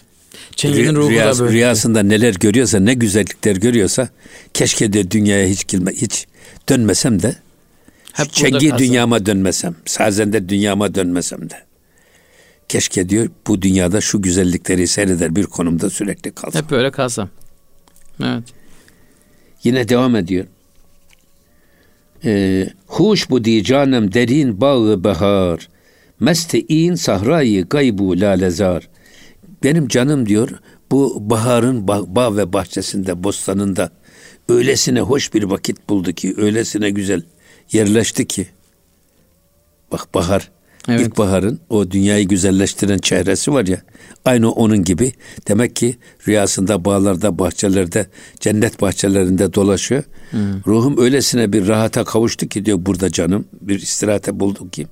Çengi'nin 0.55 0.95
ruhu 0.95 1.09
Rüyas, 1.09 1.39
da 1.39 1.43
böyle. 1.43 1.53
Rüyasında 1.53 2.03
neler 2.03 2.33
görüyorsa, 2.33 2.79
ne 2.79 2.93
güzellikler 2.93 3.55
görüyorsa 3.55 4.09
keşke 4.53 4.93
de 4.93 5.11
dünyaya 5.11 5.47
hiç 5.47 5.67
girme, 5.67 5.91
hiç 5.91 6.27
dönmesem 6.69 7.21
de 7.21 7.35
hep 8.13 8.33
Çengi 8.33 8.77
dünyama 8.77 9.25
dönmesem, 9.25 9.75
sazende 9.85 10.49
dünyama 10.49 10.95
dönmesem 10.95 11.49
de. 11.49 11.55
Keşke 12.69 13.09
diyor 13.09 13.29
bu 13.47 13.61
dünyada 13.61 14.01
şu 14.01 14.21
güzellikleri 14.21 14.87
seyreder 14.87 15.35
bir 15.35 15.43
konumda 15.43 15.89
sürekli 15.89 16.31
kalsam. 16.31 16.63
Hep 16.63 16.71
böyle 16.71 16.91
kalsam. 16.91 17.29
Evet. 18.23 18.43
Yine 19.63 19.89
devam 19.89 20.15
ediyor. 20.15 20.45
Ee, 22.25 22.69
Huş 22.87 23.29
bu 23.29 23.45
di 23.45 23.63
canım 23.63 24.13
derin 24.13 24.61
bağı 24.61 25.03
bahar. 25.03 25.69
Meste'in 26.19 26.95
sahrayı 26.95 27.65
gaybu 27.65 28.21
lalezar. 28.21 28.89
Benim 29.63 29.87
canım 29.87 30.29
diyor 30.29 30.49
bu 30.91 31.29
baharın 31.29 31.87
bağ, 31.87 32.15
bağ 32.15 32.37
ve 32.37 32.53
bahçesinde, 32.53 33.23
bostanında 33.23 33.89
öylesine 34.49 35.01
hoş 35.01 35.33
bir 35.33 35.43
vakit 35.43 35.89
buldu 35.89 36.11
ki, 36.11 36.33
öylesine 36.37 36.89
güzel 36.89 37.21
yerleşti 37.71 38.27
ki. 38.27 38.47
Bak 39.91 40.13
bahar, 40.13 40.51
evet. 40.87 41.01
ilkbaharın 41.01 41.59
o 41.69 41.91
dünyayı 41.91 42.27
güzelleştiren 42.27 42.97
çehresi 42.97 43.53
var 43.53 43.67
ya, 43.67 43.81
aynı 44.25 44.51
onun 44.51 44.83
gibi. 44.83 45.11
Demek 45.47 45.75
ki 45.75 45.97
rüyasında 46.27 46.85
bağlarda, 46.85 47.39
bahçelerde, 47.39 48.07
cennet 48.39 48.81
bahçelerinde 48.81 49.53
dolaşıyor. 49.53 50.03
Hmm. 50.31 50.65
Ruhum 50.67 50.97
öylesine 50.97 51.53
bir 51.53 51.67
rahata 51.67 52.03
kavuştu 52.03 52.47
ki 52.47 52.65
diyor 52.65 52.77
burada 52.85 53.11
canım, 53.11 53.45
bir 53.61 53.81
istirahate 53.81 54.39
bulduk 54.39 54.73
ki. 54.73 54.87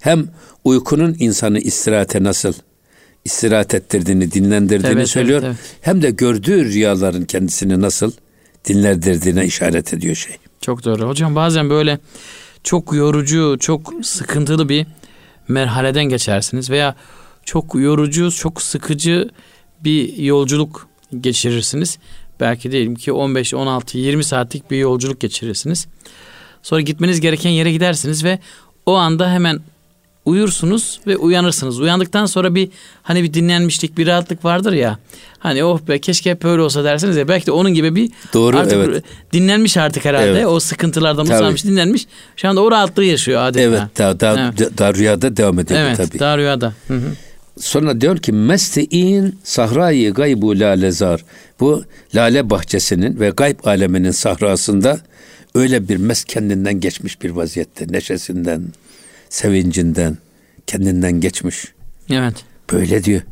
Hem 0.00 0.26
uykunun 0.64 1.16
insanı 1.18 1.58
istirahate 1.58 2.22
nasıl 2.22 2.52
istirahat 3.24 3.74
ettirdiğini, 3.74 4.32
dinlendirdiğini 4.32 4.98
Evet, 4.98 5.08
söylüyor. 5.08 5.42
evet, 5.42 5.56
Hem 5.80 6.02
de 6.02 6.10
gördüğü 6.10 6.64
rüyaların 6.64 7.24
kendisini 7.24 7.80
nasıl 7.80 8.12
dinlendirdiğine 8.68 9.46
işaret 9.46 9.94
ediyor 9.94 10.14
şey. 10.14 10.36
Çok 10.60 10.84
doğru. 10.84 11.08
Hocam 11.08 11.34
bazen 11.34 11.70
böyle 11.70 11.98
çok 12.64 12.92
yorucu, 12.92 13.56
çok 13.60 13.92
sıkıntılı 14.02 14.68
bir 14.68 14.86
merhaleden 15.48 16.04
geçersiniz 16.04 16.70
veya 16.70 16.94
çok 17.44 17.74
yorucu, 17.74 18.30
çok 18.30 18.62
sıkıcı 18.62 19.30
bir 19.84 20.16
yolculuk 20.16 20.88
geçirirsiniz. 21.20 21.98
Belki 22.40 22.72
diyelim 22.72 22.94
ki 22.94 23.12
15, 23.12 23.54
16, 23.54 23.98
20 23.98 24.24
saatlik 24.24 24.70
bir 24.70 24.76
yolculuk 24.76 25.20
geçirirsiniz. 25.20 25.86
Sonra 26.62 26.80
gitmeniz 26.80 27.20
gereken 27.20 27.50
yere 27.50 27.72
gidersiniz 27.72 28.24
ve 28.24 28.38
o 28.86 28.94
anda 28.94 29.30
hemen 29.30 29.60
uyursunuz 30.24 31.00
ve 31.06 31.16
uyanırsınız. 31.16 31.80
Uyandıktan 31.80 32.26
sonra 32.26 32.54
bir 32.54 32.68
hani 33.02 33.22
bir 33.22 33.34
dinlenmişlik, 33.34 33.98
bir 33.98 34.06
rahatlık 34.06 34.44
vardır 34.44 34.72
ya. 34.72 34.98
Hani 35.38 35.64
oh 35.64 35.80
be 35.88 35.98
keşke 35.98 36.30
hep 36.30 36.42
böyle 36.42 36.62
olsa 36.62 36.84
dersiniz 36.84 37.16
ya. 37.16 37.28
Belki 37.28 37.46
de 37.46 37.52
onun 37.52 37.74
gibi 37.74 37.94
bir 37.94 38.10
Doğru, 38.34 38.58
artık 38.58 38.72
evet. 38.72 39.04
dinlenmiş 39.32 39.76
artık 39.76 40.04
herhalde. 40.04 40.30
Evet. 40.30 40.46
O 40.46 40.60
sıkıntılardan 40.60 41.24
uzanmış, 41.24 41.64
dinlenmiş. 41.64 42.06
Şu 42.36 42.48
anda 42.48 42.60
o 42.60 42.70
rahatlığı 42.70 43.04
yaşıyor 43.04 43.42
adeta. 43.42 43.62
Evet, 43.62 43.98
daha, 43.98 44.20
daha, 44.20 44.52
Evet. 44.58 44.78
daha 44.78 44.94
rüyada 44.94 45.36
devam 45.36 45.58
ediyor 45.58 45.80
Evet, 45.80 45.96
tabii. 45.96 46.18
daha 46.18 46.38
rüyada. 46.38 46.74
Hı 46.88 46.94
hı. 46.94 47.12
Sonra 47.60 48.00
diyor 48.00 48.18
ki 48.18 48.32
mesti'in 48.32 49.38
sahrayı 49.44 50.14
gaybu 50.14 50.60
lalezar. 50.60 51.24
Bu 51.60 51.84
lale 52.14 52.50
bahçesinin 52.50 53.20
ve 53.20 53.30
gayb 53.30 53.58
aleminin 53.64 54.10
sahrasında 54.10 55.00
öyle 55.54 55.88
bir 55.88 55.96
mes 55.96 56.24
kendinden 56.24 56.80
geçmiş 56.80 57.22
bir 57.22 57.30
vaziyette. 57.30 57.86
Neşesinden, 57.88 58.62
sevincinden, 59.30 60.18
kendinden 60.66 61.20
geçmiş. 61.20 61.64
Evet. 62.10 62.34
Böyle 62.72 63.04
diyor. 63.04 63.22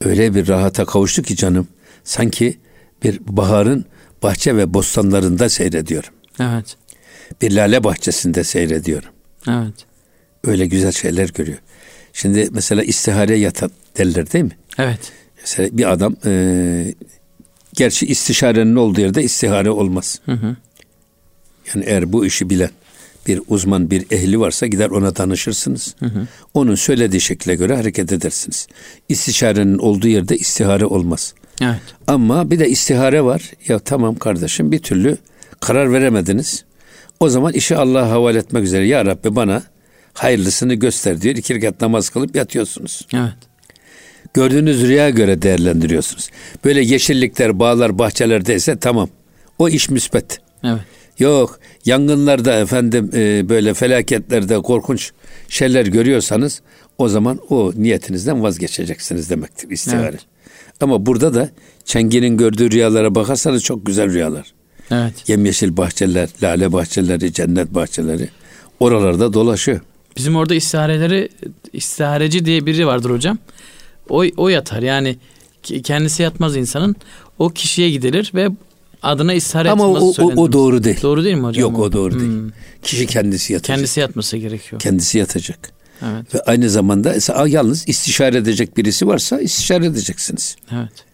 Öyle 0.00 0.34
bir 0.34 0.48
rahata 0.48 0.84
kavuştu 0.84 1.22
ki 1.22 1.36
canım. 1.36 1.68
Sanki 2.04 2.58
bir 3.02 3.20
baharın 3.26 3.84
bahçe 4.22 4.56
ve 4.56 4.74
bostanlarında 4.74 5.48
seyrediyorum. 5.48 6.10
Evet. 6.40 6.76
Bir 7.42 7.52
lale 7.52 7.84
bahçesinde 7.84 8.44
seyrediyorum. 8.44 9.10
Evet. 9.48 9.74
Öyle 10.44 10.66
güzel 10.66 10.92
şeyler 10.92 11.28
görüyor. 11.28 11.58
Şimdi 12.12 12.48
mesela 12.52 12.82
istihare 12.82 13.38
yatan 13.38 13.70
derler 13.98 14.32
değil 14.32 14.44
mi? 14.44 14.56
Evet. 14.78 15.12
Mesela 15.40 15.78
bir 15.78 15.92
adam 15.92 16.16
e, 16.26 16.94
gerçi 17.74 18.06
istişarenin 18.06 18.76
olduğu 18.76 19.00
yerde 19.00 19.22
istihare 19.22 19.70
olmaz. 19.70 20.20
Hı 20.24 20.32
hı. 20.32 20.56
Yani 21.74 21.84
eğer 21.86 22.12
bu 22.12 22.26
işi 22.26 22.50
bilen 22.50 22.70
bir 23.26 23.40
uzman, 23.48 23.90
bir 23.90 24.06
ehli 24.10 24.40
varsa 24.40 24.66
gider 24.66 24.90
ona 24.90 25.16
danışırsınız. 25.16 25.94
Onun 26.54 26.74
söylediği 26.74 27.20
şekle 27.20 27.54
göre 27.54 27.76
hareket 27.76 28.12
edersiniz. 28.12 28.66
İstişarenin 29.08 29.78
olduğu 29.78 30.08
yerde 30.08 30.36
istihare 30.36 30.86
olmaz. 30.86 31.34
Evet. 31.60 31.80
Ama 32.06 32.50
bir 32.50 32.58
de 32.58 32.68
istihare 32.68 33.24
var. 33.24 33.50
Ya 33.68 33.78
tamam 33.78 34.14
kardeşim 34.14 34.72
bir 34.72 34.78
türlü 34.78 35.16
karar 35.60 35.92
veremediniz. 35.92 36.64
O 37.20 37.28
zaman 37.28 37.52
işi 37.52 37.76
Allah'a 37.76 38.10
havale 38.10 38.38
etmek 38.38 38.64
üzere. 38.64 38.86
Ya 38.86 39.04
Rabbi 39.04 39.36
bana 39.36 39.62
hayırlısını 40.14 40.74
göster 40.74 41.20
diyor. 41.20 41.36
İki 41.36 41.54
rekat 41.54 41.80
namaz 41.80 42.08
kılıp 42.08 42.36
yatıyorsunuz. 42.36 43.06
Evet. 43.14 43.34
Gördüğünüz 44.34 44.82
rüya 44.82 45.10
göre 45.10 45.42
değerlendiriyorsunuz. 45.42 46.30
Böyle 46.64 46.82
yeşillikler, 46.82 47.58
bağlar, 47.58 47.98
bahçelerdeyse 47.98 48.78
tamam. 48.78 49.08
O 49.58 49.68
iş 49.68 49.90
müspet. 49.90 50.40
Evet. 50.64 50.80
Yok 51.18 51.58
yangınlarda 51.84 52.60
efendim 52.60 53.10
e, 53.14 53.48
böyle 53.48 53.74
felaketlerde 53.74 54.62
korkunç 54.62 55.12
şeyler 55.48 55.86
görüyorsanız 55.86 56.62
o 56.98 57.08
zaman 57.08 57.38
o 57.50 57.72
niyetinizden 57.76 58.42
vazgeçeceksiniz 58.42 59.30
demektir 59.30 59.70
istihare. 59.70 60.08
Evet. 60.08 60.26
Ama 60.80 61.06
burada 61.06 61.34
da 61.34 61.50
Çengi'nin 61.84 62.36
gördüğü 62.36 62.70
rüyalara 62.70 63.14
bakarsanız 63.14 63.62
çok 63.62 63.86
güzel 63.86 64.12
rüyalar. 64.12 64.54
Evet. 64.90 65.28
Yemyeşil 65.28 65.76
bahçeler, 65.76 66.28
lale 66.42 66.72
bahçeleri, 66.72 67.32
cennet 67.32 67.74
bahçeleri 67.74 68.28
oralarda 68.80 69.32
dolaşıyor. 69.32 69.80
Bizim 70.16 70.36
orada 70.36 70.54
istihareleri 70.54 71.28
istihareci 71.72 72.44
diye 72.44 72.66
biri 72.66 72.86
vardır 72.86 73.10
hocam. 73.10 73.38
O, 74.08 74.24
o 74.36 74.48
yatar 74.48 74.82
yani 74.82 75.16
kendisi 75.84 76.22
yatmaz 76.22 76.56
insanın. 76.56 76.96
O 77.38 77.48
kişiye 77.48 77.90
gidilir 77.90 78.32
ve 78.34 78.48
adına 79.04 79.34
istihare 79.34 79.70
Ama 79.70 79.84
o, 79.84 79.88
etmesi 79.88 80.06
o, 80.06 80.12
söylenir. 80.12 80.36
o 80.36 80.52
doğru 80.52 80.84
değil. 80.84 81.02
Doğru 81.02 81.24
değil 81.24 81.36
mi 81.36 81.42
hocam? 81.42 81.62
Yok 81.62 81.78
o 81.78 81.92
doğru 81.92 82.20
değil. 82.20 82.30
Hmm. 82.32 82.50
Kişi 82.82 83.06
kendisi 83.06 83.52
yatacak. 83.52 83.76
Kendisi 83.76 84.00
yatması 84.00 84.36
gerekiyor. 84.36 84.80
Kendisi 84.80 85.18
yatacak. 85.18 85.72
Evet. 86.02 86.34
Ve 86.34 86.40
aynı 86.40 86.70
zamanda 86.70 87.14
yalnız 87.46 87.88
istişare 87.88 88.36
edecek 88.38 88.76
birisi 88.76 89.06
varsa 89.06 89.40
istişare 89.40 89.86
edeceksiniz. 89.86 90.56
Evet. 90.72 91.04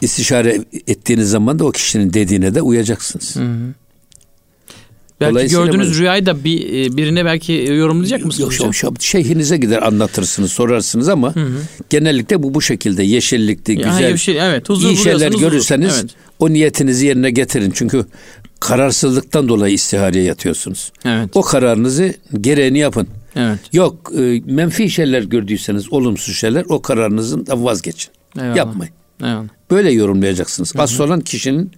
İstişare 0.00 0.64
ettiğiniz 0.86 1.30
zaman 1.30 1.58
da 1.58 1.64
o 1.64 1.72
kişinin 1.72 2.12
dediğine 2.12 2.54
de 2.54 2.62
uyacaksınız. 2.62 3.36
Hı 3.36 3.40
hı. 3.40 3.74
Belki 5.20 5.48
gördüğünüz 5.50 5.88
böyle- 5.88 5.98
rüyayı 6.00 6.26
da 6.26 6.44
bir 6.44 6.60
e, 6.86 6.96
birine 6.96 7.24
belki 7.24 7.52
yorumlayacak 7.52 8.24
mısınız 8.24 8.40
Yok 8.40 8.52
hocam? 8.60 8.74
şu, 8.74 8.92
şu 9.00 9.02
şeyhinize 9.08 9.56
gider 9.56 9.82
anlatırsınız, 9.82 10.52
sorarsınız 10.52 11.08
ama 11.08 11.34
genellikle 11.90 12.42
bu 12.42 12.54
bu 12.54 12.62
şekilde 12.62 13.02
yeşillikte 13.02 13.72
Ya, 13.72 13.88
güzel 13.88 14.12
bir 14.12 14.18
şey, 14.18 14.38
evet, 14.48 14.68
huzur 14.68 14.88
iyi 14.88 14.96
şeyler 14.96 15.14
buluyorsanız 15.32 15.34
huzur. 15.36 15.50
görürseniz 15.50 16.00
Evet. 16.00 16.10
o 16.38 16.50
niyetinizi 16.50 17.06
yerine 17.06 17.30
getirin. 17.30 17.70
Çünkü 17.74 18.04
kararsızlıktan 18.60 19.48
dolayı 19.48 19.74
istihareye 19.74 20.24
yatıyorsunuz. 20.24 20.92
Evet. 21.04 21.28
O 21.34 21.42
kararınızı 21.42 22.14
gereğini 22.40 22.78
yapın. 22.78 23.08
Evet. 23.36 23.58
Yok 23.72 24.12
e, 24.18 24.42
menfi 24.46 24.90
şeyler 24.90 25.22
gördüyseniz 25.22 25.92
olumsuz 25.92 26.36
şeyler 26.36 26.64
o 26.68 26.82
kararınızın 26.82 27.46
da 27.46 27.64
vazgeçin. 27.64 28.10
Eyvallah. 28.38 28.56
Yapmayın. 28.56 28.92
Eyvallah. 29.22 29.48
Böyle 29.70 29.92
yorumlayacaksınız. 29.92 30.72
Asıl 30.78 31.04
olan 31.04 31.20
kişinin 31.20 31.70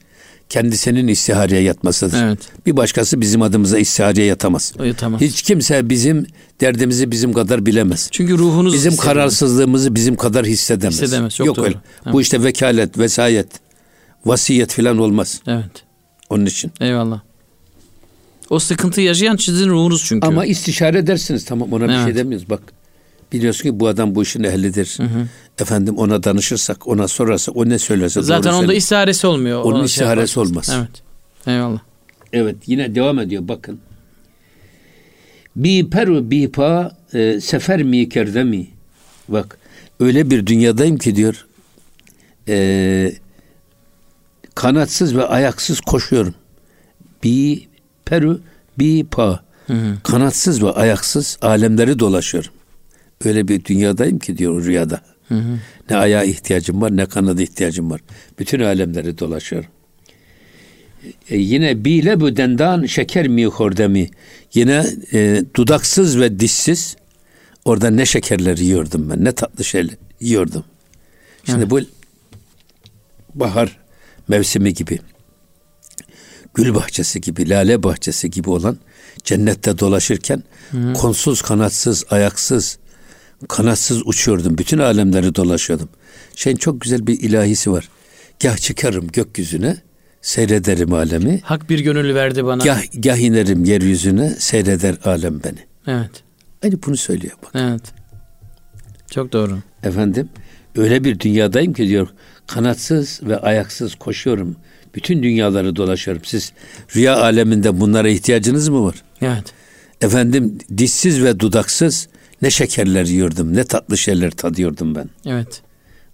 kendisinin 0.49 1.09
istihareye 1.09 1.63
yatmasıdır. 1.63 2.23
Evet. 2.23 2.39
Bir 2.67 2.77
başkası 2.77 3.21
bizim 3.21 3.43
adımıza 3.43 3.79
istihareye 3.79 4.27
yatamaz. 4.27 4.73
Yatamaz. 4.85 5.21
Hiç 5.21 5.43
kimse 5.43 5.89
bizim 5.89 6.27
derdimizi 6.61 7.11
bizim 7.11 7.33
kadar 7.33 7.67
bilemez. 7.67 8.09
Çünkü 8.13 8.39
ruhunuz 8.39 8.75
Bizim 8.75 8.93
hissediyor. 8.93 9.15
kararsızlığımızı 9.15 9.95
bizim 9.95 10.17
kadar 10.17 10.47
hissedemez. 10.47 10.95
Hissedemez, 11.03 11.35
çok 11.35 11.47
Yok 11.47 11.57
doğru. 11.57 11.65
öyle. 11.65 11.77
Evet. 12.05 12.13
Bu 12.15 12.21
işte 12.21 12.43
vekalet, 12.45 12.99
vesayet, 12.99 13.49
vasiyet 14.27 14.73
filan 14.73 14.99
olmaz. 14.99 15.41
Evet. 15.47 15.71
Onun 16.31 16.47
için. 16.47 16.73
Eyvallah. 16.81 17.21
O 18.51 18.59
sıkıntı 18.59 19.01
yaşayan 19.01 19.37
sizin 19.37 19.69
ruhunuz 19.69 20.05
çünkü. 20.05 20.27
Ama 20.27 20.47
istişare 20.47 20.99
edersiniz. 20.99 21.45
Tamam 21.45 21.73
ona 21.73 21.89
bir 21.89 21.93
Evet. 21.93 22.05
şey 22.05 22.15
demiyoruz. 22.15 22.51
Bak 22.51 22.61
biliyorsun 23.33 23.63
ki 23.63 23.81
bu 23.81 23.89
adam 23.89 24.15
bu 24.15 24.23
işin 24.23 24.43
ehlidir. 24.43 24.99
Efendim 25.59 25.99
ona 25.99 26.23
danışırsak, 26.23 26.89
ona 26.89 27.09
sorarsak, 27.09 27.57
o 27.57 27.69
ne 27.69 27.79
söylerse 27.79 28.23
Zaten 28.23 28.43
doğru 28.43 28.53
onda 28.53 28.67
söyler. 28.67 28.77
istiharesi 28.79 29.27
olmuyor. 29.27 29.63
Onun 29.63 29.81
Ona 29.81 29.89
şey 29.89 30.07
olmaz. 30.37 30.73
Evet. 30.77 31.03
Eyvallah. 31.47 31.81
Evet 32.33 32.57
yine 32.67 32.95
devam 32.95 33.19
ediyor 33.19 33.49
bakın. 33.49 33.81
Bi 35.57 35.91
peru 35.91 36.31
bi 36.31 36.53
pa 36.53 36.97
e, 37.15 37.41
sefer 37.41 37.83
mi 37.83 38.09
kerde 38.09 38.45
mi? 38.45 38.67
Bak 39.29 39.59
öyle 40.01 40.31
bir 40.31 40.47
dünyadayım 40.47 40.99
ki 40.99 41.17
diyor 41.17 41.47
e, 42.49 43.13
kanatsız 44.55 45.17
ve 45.17 45.25
ayaksız 45.27 45.81
koşuyorum. 45.81 46.35
Bi 47.25 47.67
peru 48.05 48.41
bi 48.79 49.07
pa 49.11 49.45
kanatsız 50.03 50.63
ve 50.63 50.71
ayaksız 50.71 51.39
alemleri 51.43 51.99
dolaşıyorum. 51.99 52.51
Öyle 53.25 53.49
bir 53.49 53.65
dünyadayım 53.65 54.19
ki 54.19 54.39
diyor 54.39 54.65
rüyada. 54.65 55.01
Ne 55.91 55.97
ayağa 55.97 56.23
ihtiyacım 56.23 56.81
var 56.81 56.97
ne 56.97 57.07
kanada 57.07 57.43
ihtiyacım 57.43 57.91
var. 57.91 58.01
Bütün 58.39 58.61
alemleri 58.61 59.19
dolaşıyorum. 59.19 59.71
E, 61.31 61.39
yine 61.39 61.85
bile 61.85 62.21
bu 62.21 62.37
dendan 62.37 62.87
şeker 62.87 63.29
mi 63.29 63.47
hordemi. 63.47 64.09
Yine 64.55 64.87
e, 65.13 65.45
dudaksız 65.57 66.21
ve 66.21 66.41
dişsiz 66.41 66.97
orada 67.65 67.91
ne 67.91 68.07
şekerler 68.07 68.57
yiyordum 68.57 69.11
ben. 69.11 69.25
Ne 69.25 69.33
tatlı 69.33 69.65
şeyler 69.65 69.97
yiyordum. 70.21 70.65
Şimdi 71.45 71.71
bu 71.71 71.81
bahar 73.35 73.79
mevsimi 74.29 74.75
gibi 74.75 74.99
gül 76.55 76.75
bahçesi 76.75 77.21
gibi, 77.21 77.49
lale 77.49 77.83
bahçesi 77.83 78.31
gibi 78.31 78.51
olan 78.51 78.79
cennette 79.25 79.79
dolaşırken 79.79 80.43
konsuz, 80.95 81.43
kanatsız, 81.43 82.05
ayaksız, 82.11 82.79
kanatsız 83.49 84.03
uçuyordum. 84.07 84.59
Bütün 84.59 84.79
alemleri 84.79 85.35
dolaşıyordum. 85.35 85.89
Şeyin 86.37 86.57
çok 86.57 86.81
güzel 86.81 87.07
bir 87.07 87.21
ilahisi 87.21 87.73
var. 87.73 87.89
Gah 88.41 88.57
çıkarım 88.57 89.09
gökyüzüne, 89.09 89.77
seyrederim 90.23 90.93
alemi. 90.93 91.41
Hak 91.45 91.71
bir 91.71 91.79
gönüllü 91.79 92.15
verdi 92.15 92.45
bana. 92.45 92.65
Gah, 92.65 92.83
gah 92.95 93.17
inerim 93.17 93.65
yeryüzüne, 93.65 94.31
seyreder 94.39 94.97
alem 95.05 95.43
beni. 95.45 95.59
Evet. 95.87 96.11
Aynı 96.65 96.83
bunu 96.87 96.97
söylüyor 96.97 97.37
bak. 97.43 97.51
Evet. 97.55 97.83
Çok 99.11 99.33
doğru. 99.33 99.59
Efendim 99.83 100.29
öyle 100.77 101.05
bir 101.05 101.21
dünyadayım 101.21 101.73
ki 101.73 101.89
diyor 101.89 102.09
kanatsız 102.47 103.21
ve 103.23 103.39
ayaksız 103.39 103.95
koşuyorum. 103.95 104.57
Bütün 104.95 105.23
dünyaları 105.23 105.77
dolaşıyorum. 105.77 106.23
Siz 106.25 106.53
rüya 106.97 107.17
aleminde 107.17 107.81
bunlara 107.81 108.09
ihtiyacınız 108.09 108.69
mı 108.69 108.85
var? 108.85 108.95
Evet. 109.23 109.45
Efendim 110.01 110.59
dişsiz 110.77 111.23
ve 111.23 111.41
dudaksız 111.41 112.09
ne 112.43 112.51
şekerler 112.51 113.05
yiyordum, 113.05 113.57
ne 113.57 113.65
tatlı 113.65 113.99
şeyler 113.99 114.31
tadıyordum 114.31 114.95
ben. 114.95 115.11
Evet. 115.27 115.63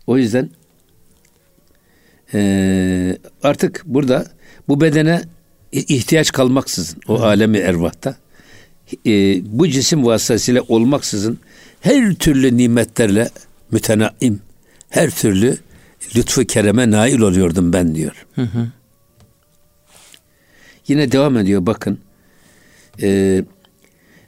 O 0.06 0.18
yüzden 0.18 0.50
e, 2.34 3.18
artık 3.42 3.82
burada 3.86 4.26
bu 4.68 4.80
bedene 4.80 5.22
ihtiyaç 5.72 6.32
kalmaksızın 6.32 7.00
o 7.08 7.20
Hı. 7.20 7.26
alemi 7.26 7.58
ervahta 7.58 8.16
e, 9.06 9.10
bu 9.58 9.68
cisim 9.68 10.06
vasıtasıyla 10.06 10.62
olmaksızın 10.68 11.38
her 11.80 12.14
türlü 12.14 12.56
nimetlerle 12.56 13.30
mütenaim, 13.70 14.40
her 14.88 15.10
türlü 15.10 15.58
lütfu 16.16 16.44
kereme 16.44 16.90
nail 16.90 17.20
oluyordum 17.20 17.72
ben 17.72 17.94
diyor. 17.94 18.26
Hı 18.34 18.42
hı. 18.42 18.68
Yine 20.88 21.12
devam 21.12 21.38
ediyor 21.38 21.66
bakın. 21.66 21.98
Ee, 23.02 23.44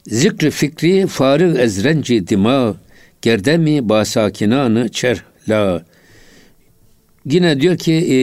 Zikri 0.07 0.51
fikri 0.51 1.07
farıg 1.07 1.59
ezrenci 1.59 2.27
dima 2.27 2.75
gerdemi 3.21 3.89
basakinanı 3.89 4.89
çerla. 4.89 5.85
Yine 7.25 7.61
diyor 7.61 7.77
ki 7.77 7.93
e, 7.93 8.17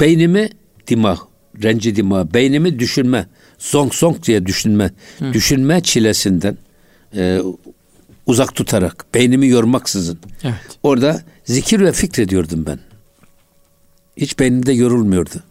beynimi 0.00 0.48
dima, 0.86 1.18
renci 1.62 1.96
dima, 1.96 2.34
beynimi 2.34 2.78
düşünme, 2.78 3.26
zonk 3.58 3.94
zonk 3.94 4.26
diye 4.26 4.46
düşünme, 4.46 4.90
Hı. 5.18 5.32
düşünme 5.32 5.80
çilesinden 5.80 6.58
e, 7.16 7.40
uzak 8.26 8.54
tutarak, 8.54 9.06
beynimi 9.14 9.48
yormaksızın. 9.48 10.18
Evet. 10.44 10.54
Orada 10.82 11.22
zikir 11.44 11.80
ve 11.80 11.92
fikrediyordum 11.92 12.66
ben. 12.66 12.78
Hiç 14.16 14.38
beynimde 14.38 14.72
yorulmuyordu. 14.72 15.42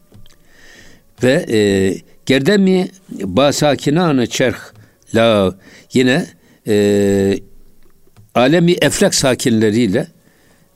Ve 1.24 1.45
e, 1.50 1.60
gerdemi 2.30 2.89
basakinanı 3.12 4.28
çerh 4.28 4.58
la 5.15 5.56
yine 5.94 6.28
e, 6.68 7.39
alemi 8.36 8.72
eflak 8.72 9.15
sakinleriyle 9.15 10.08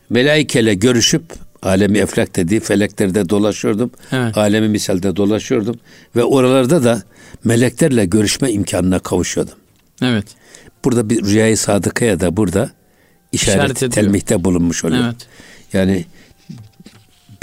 melaikele 0.09 0.73
görüşüp 0.73 1.23
alemi 1.63 1.97
eflak 1.97 2.35
dediği 2.35 2.59
feleklerde 2.59 3.29
dolaşıyordum. 3.29 3.91
Evet. 4.11 4.37
Alemi 4.37 4.67
misalde 4.67 5.15
dolaşıyordum 5.15 5.75
ve 6.15 6.23
oralarda 6.23 6.83
da 6.83 7.03
meleklerle 7.43 8.05
görüşme 8.05 8.51
imkanına 8.51 8.99
kavuşuyordum. 8.99 9.57
Evet. 10.01 10.25
Burada 10.85 11.09
bir 11.09 11.23
rüyayı 11.23 11.57
sadıkaya 11.57 12.19
da 12.19 12.37
burada 12.37 12.71
işaret, 13.31 13.77
işaret 13.77 13.93
telmihte 13.93 14.43
bulunmuş 14.43 14.85
oluyor. 14.85 15.03
Evet. 15.05 15.27
Yani 15.73 16.05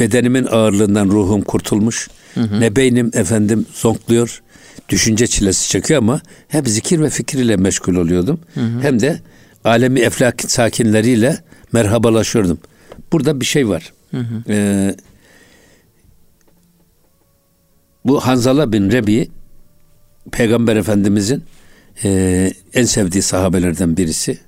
bedenimin 0.00 0.46
ağırlığından 0.50 1.08
ruhum 1.08 1.42
kurtulmuş. 1.42 2.08
Hı 2.34 2.40
hı. 2.40 2.60
Ne 2.60 2.76
beynim 2.76 3.10
efendim 3.14 3.66
zonkluyor, 3.74 4.42
düşünce 4.88 5.26
çilesi 5.26 5.68
çekiyor 5.68 5.98
ama 5.98 6.20
hep 6.48 6.68
zikir 6.68 7.00
ve 7.00 7.10
fikir 7.10 7.38
ile 7.38 7.56
meşgul 7.56 7.94
oluyordum. 7.94 8.40
Hı 8.54 8.60
hı. 8.60 8.80
Hem 8.82 9.00
de 9.00 9.20
alemi 9.64 10.00
eflak 10.00 10.50
sakinleriyle 10.50 11.38
merhabalaşıyordum. 11.72 12.58
Burada 13.12 13.40
bir 13.40 13.46
şey 13.46 13.68
var. 13.68 13.92
Hı 14.10 14.20
hı. 14.20 14.42
Ee, 14.48 14.94
bu 18.04 18.20
Hanzala 18.20 18.72
bin 18.72 18.90
Rebi 18.90 19.30
Peygamber 20.32 20.76
Efendimizin 20.76 21.44
e, 22.04 22.52
en 22.74 22.84
sevdiği 22.84 23.22
sahabelerden 23.22 23.96
birisi. 23.96 24.38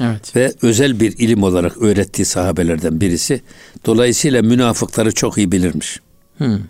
Evet. 0.00 0.36
Ve 0.36 0.52
özel 0.62 1.00
bir 1.00 1.18
ilim 1.18 1.42
olarak 1.42 1.82
öğrettiği 1.82 2.26
sahabelerden 2.26 3.00
birisi. 3.00 3.40
Dolayısıyla 3.86 4.42
münafıkları 4.42 5.12
çok 5.12 5.38
iyi 5.38 5.52
bilirmiş. 5.52 6.00
Hı. 6.38 6.60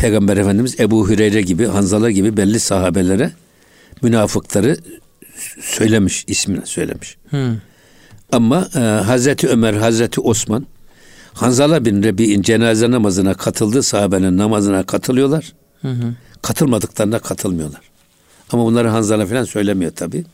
Peygamber 0.00 0.36
Efendimiz 0.36 0.80
Ebu 0.80 1.08
Hüreyre 1.08 1.42
gibi, 1.42 1.66
Hanzala 1.66 2.10
gibi 2.10 2.36
belli 2.36 2.60
sahabelere 2.60 3.32
münafıkları 4.02 4.76
söylemiş, 5.60 6.24
ismini 6.26 6.66
söylemiş. 6.66 7.16
Hı. 7.30 7.56
Ama 8.32 8.68
e, 8.74 8.78
Hazreti 8.78 9.48
Ömer, 9.48 9.74
Hazreti 9.74 10.20
Osman 10.20 10.66
Hanzala 11.32 11.84
bin 11.84 12.02
Rebi'in 12.02 12.42
cenaze 12.42 12.90
namazına 12.90 13.34
katıldığı 13.34 13.82
sahabenin 13.82 14.38
namazına 14.38 14.82
katılıyorlar. 14.82 15.52
Hı 15.82 15.88
hı. 15.88 16.14
Katılmadıklarına 16.42 17.18
katılmıyorlar. 17.18 17.80
Ama 18.52 18.64
bunları 18.64 18.88
Hanzala 18.88 19.26
falan 19.26 19.44
söylemiyor 19.44 19.92
tabi. 19.92 20.24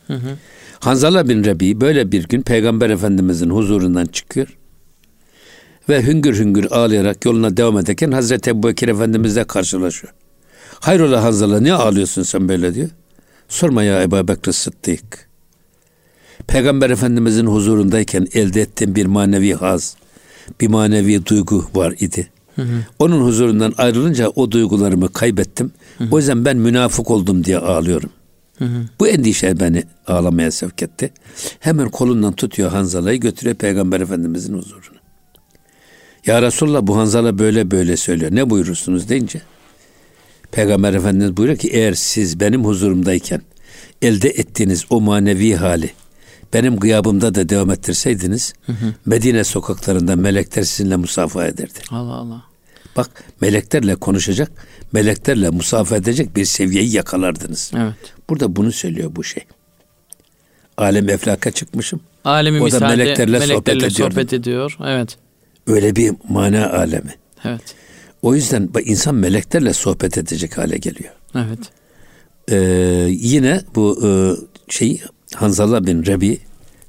Hanzala 0.81 1.29
bin 1.29 1.45
Rebi 1.45 1.81
böyle 1.81 2.13
bir 2.13 2.29
gün 2.29 2.43
Peygamber 2.43 2.91
Efendimizin 2.91 3.51
huzurundan 3.51 4.07
çıkıyor. 4.07 4.57
Ve 5.89 6.07
hüngür 6.07 6.39
hüngür 6.39 6.67
ağlayarak 6.71 7.25
yoluna 7.25 7.57
devam 7.57 7.79
ederken 7.79 8.13
Hazreti 8.13 8.51
Ebu 8.51 8.69
Bekir 8.69 8.89
Efendimizle 8.89 9.45
karşılaşıyor. 9.45 10.13
Hayrola 10.81 11.23
Hanzala 11.23 11.61
ne 11.61 11.73
ağlıyorsun 11.73 12.23
sen 12.23 12.49
böyle 12.49 12.75
diyor. 12.75 12.89
Sorma 13.49 13.83
ya 13.83 14.03
Ebu 14.03 14.29
Bekir 14.29 14.53
Sıddık. 14.53 15.29
Peygamber 16.47 16.91
Efendimizin 16.91 17.47
huzurundayken 17.47 18.27
elde 18.33 18.61
ettiğim 18.61 18.95
bir 18.95 19.07
manevi 19.07 19.55
haz, 19.55 19.97
bir 20.61 20.69
manevi 20.69 21.27
duygu 21.27 21.65
var 21.75 21.95
idi. 22.01 22.31
Hı 22.57 22.63
hı. 22.63 22.85
Onun 22.99 23.21
huzurundan 23.27 23.75
ayrılınca 23.79 24.29
o 24.29 24.51
duygularımı 24.51 25.13
kaybettim. 25.13 25.73
Hı 25.99 26.05
hı. 26.05 26.09
O 26.11 26.19
yüzden 26.19 26.45
ben 26.45 26.57
münafık 26.57 27.11
oldum 27.11 27.45
diye 27.45 27.59
ağlıyorum. 27.59 28.11
Hı 28.59 28.65
hı. 28.65 28.83
Bu 29.01 29.09
endişe 29.09 29.61
beni 29.61 29.85
ağlamaya 30.07 30.51
sevk 30.51 30.83
etti. 30.83 31.13
Hemen 31.61 31.89
kolundan 31.89 32.33
tutuyor 32.33 32.71
Hanzala'yı 32.71 33.21
götürüyor 33.21 33.57
Peygamber 33.57 34.01
Efendimizin 34.01 34.55
huzuruna. 34.55 34.96
Ya 36.27 36.43
Resulallah 36.43 36.83
bu 36.83 36.97
Hanzala 36.97 37.39
böyle 37.39 37.71
böyle 37.71 37.97
söylüyor. 37.97 38.31
Ne 38.35 38.51
buyurursunuz 38.51 39.09
deyince 39.09 39.43
Peygamber 40.53 40.95
Efendimiz 40.95 41.37
buyuruyor 41.37 41.59
ki 41.59 41.69
eğer 41.69 41.93
siz 41.93 42.41
benim 42.41 42.65
huzurumdayken 42.65 43.43
elde 44.03 44.29
ettiğiniz 44.29 44.85
o 44.91 45.01
manevi 45.01 45.55
hali 45.55 45.91
benim 46.55 46.77
gıyabımda 46.77 47.35
da 47.35 47.49
devam 47.49 47.71
ettirseydiniz 47.71 48.55
hı 48.67 48.73
hı. 48.73 48.95
Medine 49.07 49.45
sokaklarında 49.45 50.17
melekler 50.17 50.63
sizinle 50.63 50.97
musafaha 50.97 51.47
ederdi. 51.47 51.79
Allah 51.91 52.13
Allah. 52.13 52.43
Bak 52.97 53.25
meleklerle 53.41 53.95
konuşacak, 53.95 54.53
meleklerle 54.93 55.51
musafaha 55.51 55.99
edecek 55.99 56.37
bir 56.37 56.45
seviyeyi 56.45 56.95
yakalardınız. 56.95 57.73
Evet. 57.77 57.95
Burada 58.31 58.57
bunu 58.57 58.73
söylüyor 58.73 59.11
bu 59.17 59.25
şey. 59.25 59.45
Alem 60.77 61.09
eflaka 61.09 61.51
çıkmışım. 61.51 62.01
Alemi 62.25 62.63
o 62.63 62.71
da 62.71 62.81
meleklerle, 62.81 63.39
meleklerle 63.39 63.91
sohbet, 63.91 63.93
sohbet 63.93 64.33
ediyor. 64.33 64.77
Evet. 64.87 65.19
Öyle 65.67 65.97
bir 65.97 66.13
mana 66.29 66.73
alemi. 66.73 67.15
Evet. 67.45 67.75
O 68.23 68.35
yüzden 68.35 68.69
insan 68.85 69.15
meleklerle 69.15 69.73
sohbet 69.73 70.19
edecek 70.19 70.59
hale 70.59 70.77
geliyor. 70.77 71.13
Evet. 71.35 71.59
Ee, 72.51 72.57
yine 73.11 73.61
bu 73.75 74.07
e, 74.07 74.11
şey 74.73 75.03
Hanzala 75.35 75.87
bin 75.87 76.07
Rebi 76.07 76.39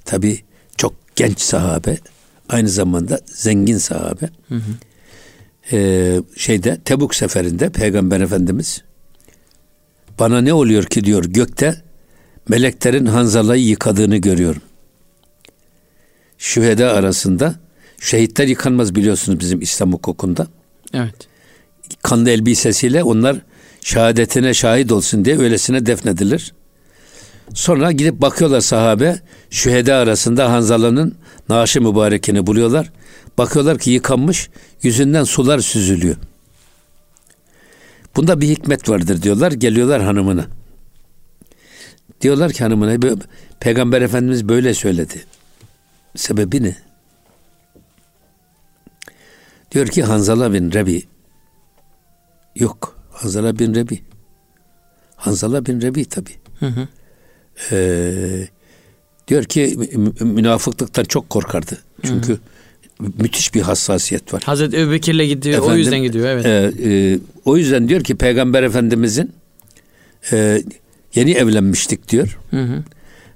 tabi 0.05 0.39
çok 0.77 0.93
genç 1.15 1.39
sahabe 1.39 1.97
aynı 2.49 2.69
zamanda 2.69 3.19
zengin 3.25 3.77
sahabe. 3.77 4.29
Hı 4.47 4.55
hı. 4.55 4.71
Ee, 5.71 6.21
şeyde 6.35 6.81
Tebuk 6.85 7.15
seferinde 7.15 7.69
Peygamber 7.69 8.21
Efendimiz 8.21 8.83
bana 10.19 10.41
ne 10.41 10.53
oluyor 10.53 10.83
ki 10.83 11.03
diyor 11.03 11.25
gökte 11.25 11.81
meleklerin 12.49 13.05
Hanzala'yı 13.05 13.65
yıkadığını 13.65 14.17
görüyorum. 14.17 14.61
Şüheda 16.37 16.93
arasında 16.93 17.55
şehitler 17.99 18.47
yıkanmaz 18.47 18.95
biliyorsunuz 18.95 19.39
bizim 19.39 19.61
İslam 19.61 19.93
hukukunda. 19.93 20.47
Evet. 20.93 21.27
Kanlı 22.01 22.29
elbisesiyle 22.29 23.03
onlar 23.03 23.37
şehadetine 23.81 24.53
şahit 24.53 24.91
olsun 24.91 25.25
diye 25.25 25.37
öylesine 25.39 25.85
defnedilir. 25.85 26.53
Sonra 27.53 27.91
gidip 27.91 28.21
bakıyorlar 28.21 28.61
sahabe 28.61 29.19
şühede 29.49 29.93
arasında 29.93 30.51
Hanzala'nın 30.51 31.15
naaşı 31.49 31.81
mübarekini 31.81 32.47
buluyorlar. 32.47 32.91
Bakıyorlar 33.37 33.77
ki 33.77 33.91
yıkanmış 33.91 34.49
yüzünden 34.83 35.23
sular 35.23 35.59
süzülüyor. 35.59 36.15
Bunda 38.15 38.41
bir 38.41 38.47
hikmet 38.47 38.89
vardır 38.89 39.21
diyorlar. 39.21 39.51
Geliyorlar 39.51 40.01
hanımına. 40.01 40.45
Diyorlar 42.21 42.51
ki 42.51 42.63
hanımına 42.63 43.17
Peygamber 43.59 44.01
Efendimiz 44.01 44.49
böyle 44.49 44.73
söyledi. 44.73 45.25
Sebebi 46.15 46.63
ne? 46.63 46.86
Diyor 49.71 49.87
ki 49.87 50.03
Hanzala 50.03 50.53
bin 50.53 50.71
Rebi. 50.71 51.03
Yok. 52.55 52.99
Hanzala 53.11 53.59
bin 53.59 53.75
Rebi. 53.75 54.01
Hanzala 55.15 55.65
bin 55.65 55.81
Rebi 55.81 56.05
tabi. 56.05 56.29
Hı 56.59 56.65
hı. 56.65 56.87
Ee, 57.71 58.47
diyor 59.27 59.43
ki 59.43 59.77
münafıklıktan 60.19 61.03
çok 61.03 61.29
korkardı. 61.29 61.77
Çünkü 62.03 62.33
hı 62.33 62.33
hı. 63.03 63.11
müthiş 63.17 63.53
bir 63.53 63.61
hassasiyet 63.61 64.33
var. 64.33 64.43
Hazreti 64.45 64.77
Ebubekir'le 64.77 65.27
gidiyor. 65.27 65.57
Efendim, 65.57 65.75
o 65.75 65.77
yüzden 65.77 65.99
gidiyor. 65.99 66.27
Evet. 66.27 66.45
E, 66.45 66.89
e, 66.89 67.19
o 67.45 67.57
yüzden 67.57 67.89
diyor 67.89 68.03
ki 68.03 68.15
Peygamber 68.15 68.63
Efendimizin 68.63 69.31
e, 70.31 70.63
yeni 71.15 71.31
evlenmiştik 71.31 72.09
diyor. 72.09 72.39
Hı 72.51 72.61
hı. 72.61 72.83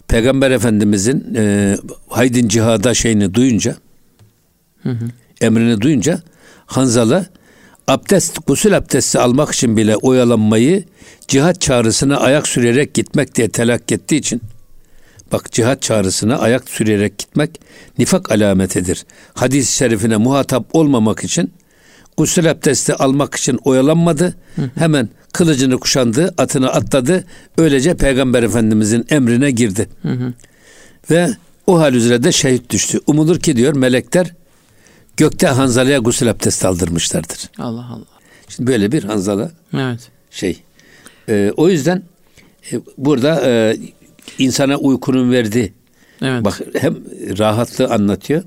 Peygamber 0.08 0.52
Efendimizin 0.52 1.36
e, 1.36 1.78
haydin 2.10 2.48
cihada 2.48 2.94
şeyini 2.94 3.34
duyunca 3.34 3.76
hı 4.84 4.90
hı. 4.90 5.06
emrini 5.42 5.82
duyunca 5.82 6.22
Hanzala 6.72 7.26
abdest, 7.88 8.48
gusül 8.48 8.78
abdesti 8.78 9.20
almak 9.20 9.52
için 9.52 9.78
bile 9.78 9.96
oyalanmayı 9.96 10.84
cihat 11.28 11.62
çağrısına 11.62 12.18
ayak 12.18 12.48
sürerek 12.48 12.94
gitmek 12.94 13.36
diye 13.36 13.50
telakki 13.50 13.96
ettiği 13.96 14.16
için 14.16 14.42
Bak 15.32 15.52
cihat 15.52 15.82
çağrısına 15.82 16.38
ayak 16.38 16.70
sürerek 16.70 17.18
gitmek 17.18 17.62
nifak 17.98 18.32
alametidir. 18.32 19.06
Hadis-i 19.34 19.76
şerifine 19.76 20.18
muhatap 20.18 20.66
olmamak 20.74 21.24
için 21.24 21.54
gusül 22.18 22.52
abdesti 22.52 22.94
almak 22.94 23.36
için 23.36 23.60
oyalanmadı. 23.64 24.36
Hemen 24.76 25.10
kılıcını 25.34 25.80
kuşandı, 25.80 26.34
atını 26.38 26.70
atladı. 26.70 27.26
Öylece 27.58 27.98
Peygamber 27.98 28.44
Efendimizin 28.44 29.06
emrine 29.10 29.52
girdi. 29.52 29.90
Ve 31.12 31.30
o 31.68 31.80
hal 31.80 31.94
üzere 31.94 32.24
de 32.24 32.32
şehit 32.32 32.70
düştü. 32.70 33.00
Umulur 33.08 33.40
ki 33.40 33.56
diyor 33.56 33.76
melekler 33.76 34.34
gökte 35.18 35.48
Hanzala'ya 35.48 35.98
gusül 35.98 36.30
abdesti 36.30 36.68
aldırmışlardır. 36.68 37.50
Allah 37.58 37.86
Allah. 37.92 38.06
Şimdi 38.50 38.72
böyle 38.72 38.92
bir 38.92 39.04
Hanzala 39.04 39.52
Evet. 39.74 40.00
şey. 40.32 40.60
Ee, 41.30 41.52
o 41.58 41.70
yüzden 41.70 42.04
e, 42.72 42.76
burada 42.98 43.42
e, 43.46 43.78
insana 44.38 44.78
uykunun 44.78 45.32
verdiği 45.32 45.74
Evet. 46.22 46.46
bak 46.46 46.62
hem 46.80 46.96
rahatlığı 47.38 47.88
anlatıyor 47.88 48.44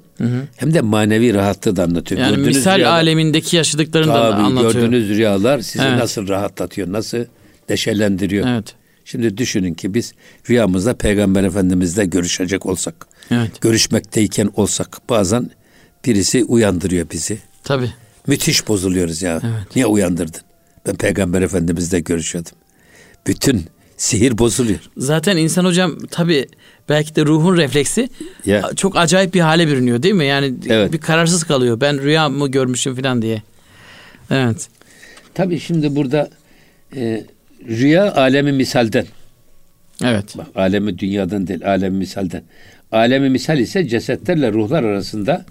hem 0.57 0.75
de 0.75 0.81
manevi 0.81 1.35
rahatlığı 1.35 1.77
da 1.77 1.83
anlatıyor. 1.85 2.21
yani 2.21 2.37
Gördüğünüz 2.37 2.57
misal 2.57 2.79
rüyalar- 2.79 2.91
alemindeki 2.93 3.57
yaşadıklarını 3.57 4.15
da 4.15 4.35
anlatıyor. 4.35 4.73
gördüğünüz 4.73 5.09
rüyalar 5.09 5.61
sizi 5.61 5.85
Evet. 5.85 5.99
nasıl 5.99 6.29
rahatlatıyor, 6.29 6.93
nasıl 6.93 7.19
deşelendiriyor. 7.69 8.47
Evet. 8.49 8.75
Şimdi 9.05 9.37
düşünün 9.39 9.75
ki 9.75 9.95
biz 9.95 10.13
rüyamızda 10.51 10.95
Peygamber 10.95 11.45
Efendimizle 11.45 12.05
görüşecek 12.05 12.67
olsak, 12.67 13.07
Evet. 13.31 13.61
görüşmekteyken 13.61 14.51
olsak 14.57 14.99
bazen 15.09 15.51
birisi 16.05 16.45
uyandırıyor 16.45 17.11
bizi. 17.11 17.39
Tabii. 17.65 17.91
Müthiş 18.27 18.69
bozuluyoruz 18.69 19.23
ya. 19.23 19.41
Evet. 19.45 19.77
Niye 19.77 19.87
uyandırdın? 19.87 20.41
Ben 20.87 20.95
Peygamber 20.97 21.43
Efendimizle 21.43 22.01
görüşüyordum. 22.01 22.53
Bütün 23.27 23.65
sihir 23.97 24.39
bozuluyor. 24.39 24.79
Zaten 24.97 25.37
insan 25.37 25.65
hocam 25.65 25.99
tabii 26.11 26.47
belki 26.89 27.17
de 27.17 27.25
ruhun 27.27 27.57
refleksi 27.57 28.09
Ya. 28.47 28.71
çok 28.77 28.97
acayip 28.97 29.35
bir 29.35 29.41
hale 29.41 29.69
bürünüyor 29.69 30.03
değil 30.03 30.15
mi? 30.15 30.25
Yani 30.27 30.55
Evet. 30.69 30.93
bir 30.93 30.99
kararsız 30.99 31.45
kalıyor. 31.45 31.81
Ben 31.81 32.03
rüya 32.03 32.29
mı 32.29 32.49
görmüşüm 32.51 32.95
falan 32.97 33.23
diye. 33.23 33.43
Evet. 34.31 34.69
Tabii 35.35 35.61
şimdi 35.61 35.97
burada 35.97 36.31
e, 36.97 37.25
rüya 37.69 38.15
alemi 38.15 38.53
misalden. 38.53 39.07
Evet. 40.05 40.39
Bak 40.39 40.47
alemi 40.55 40.99
dünyadan 40.99 41.47
değil, 41.47 41.67
alemi 41.67 41.97
misalden. 41.99 42.43
Alemi 42.93 43.31
misal 43.31 43.59
ise 43.59 43.89
cesetlerle 43.89 44.53
ruhlar 44.53 44.83
arasında 44.85 45.45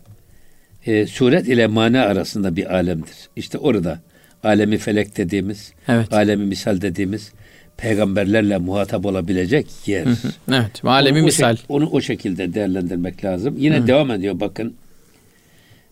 e, 0.85 1.07
suret 1.07 1.47
ile 1.47 1.67
mana 1.67 2.01
arasında 2.01 2.55
bir 2.55 2.73
alemdir. 2.75 3.29
İşte 3.35 3.57
orada 3.57 3.99
alemi 4.43 4.77
felek 4.77 5.17
dediğimiz, 5.17 5.73
Evet. 5.87 6.13
alemi 6.13 6.45
misal 6.45 6.81
dediğimiz 6.81 7.31
peygamberlerle 7.77 8.57
muhatap 8.57 9.05
olabilecek 9.05 9.67
yer. 9.85 10.05
Evet. 10.51 10.85
Alemi 10.85 11.17
Onu 11.17 11.23
o 11.23 11.25
misal. 11.25 11.55
şek- 11.55 11.65
onu 11.69 11.89
o 11.89 12.01
şekilde 12.01 12.53
değerlendirmek 12.53 13.25
lazım. 13.25 13.55
Yine 13.57 13.87
devam 13.87 14.11
ediyor 14.11 14.39
bakın. 14.39 14.73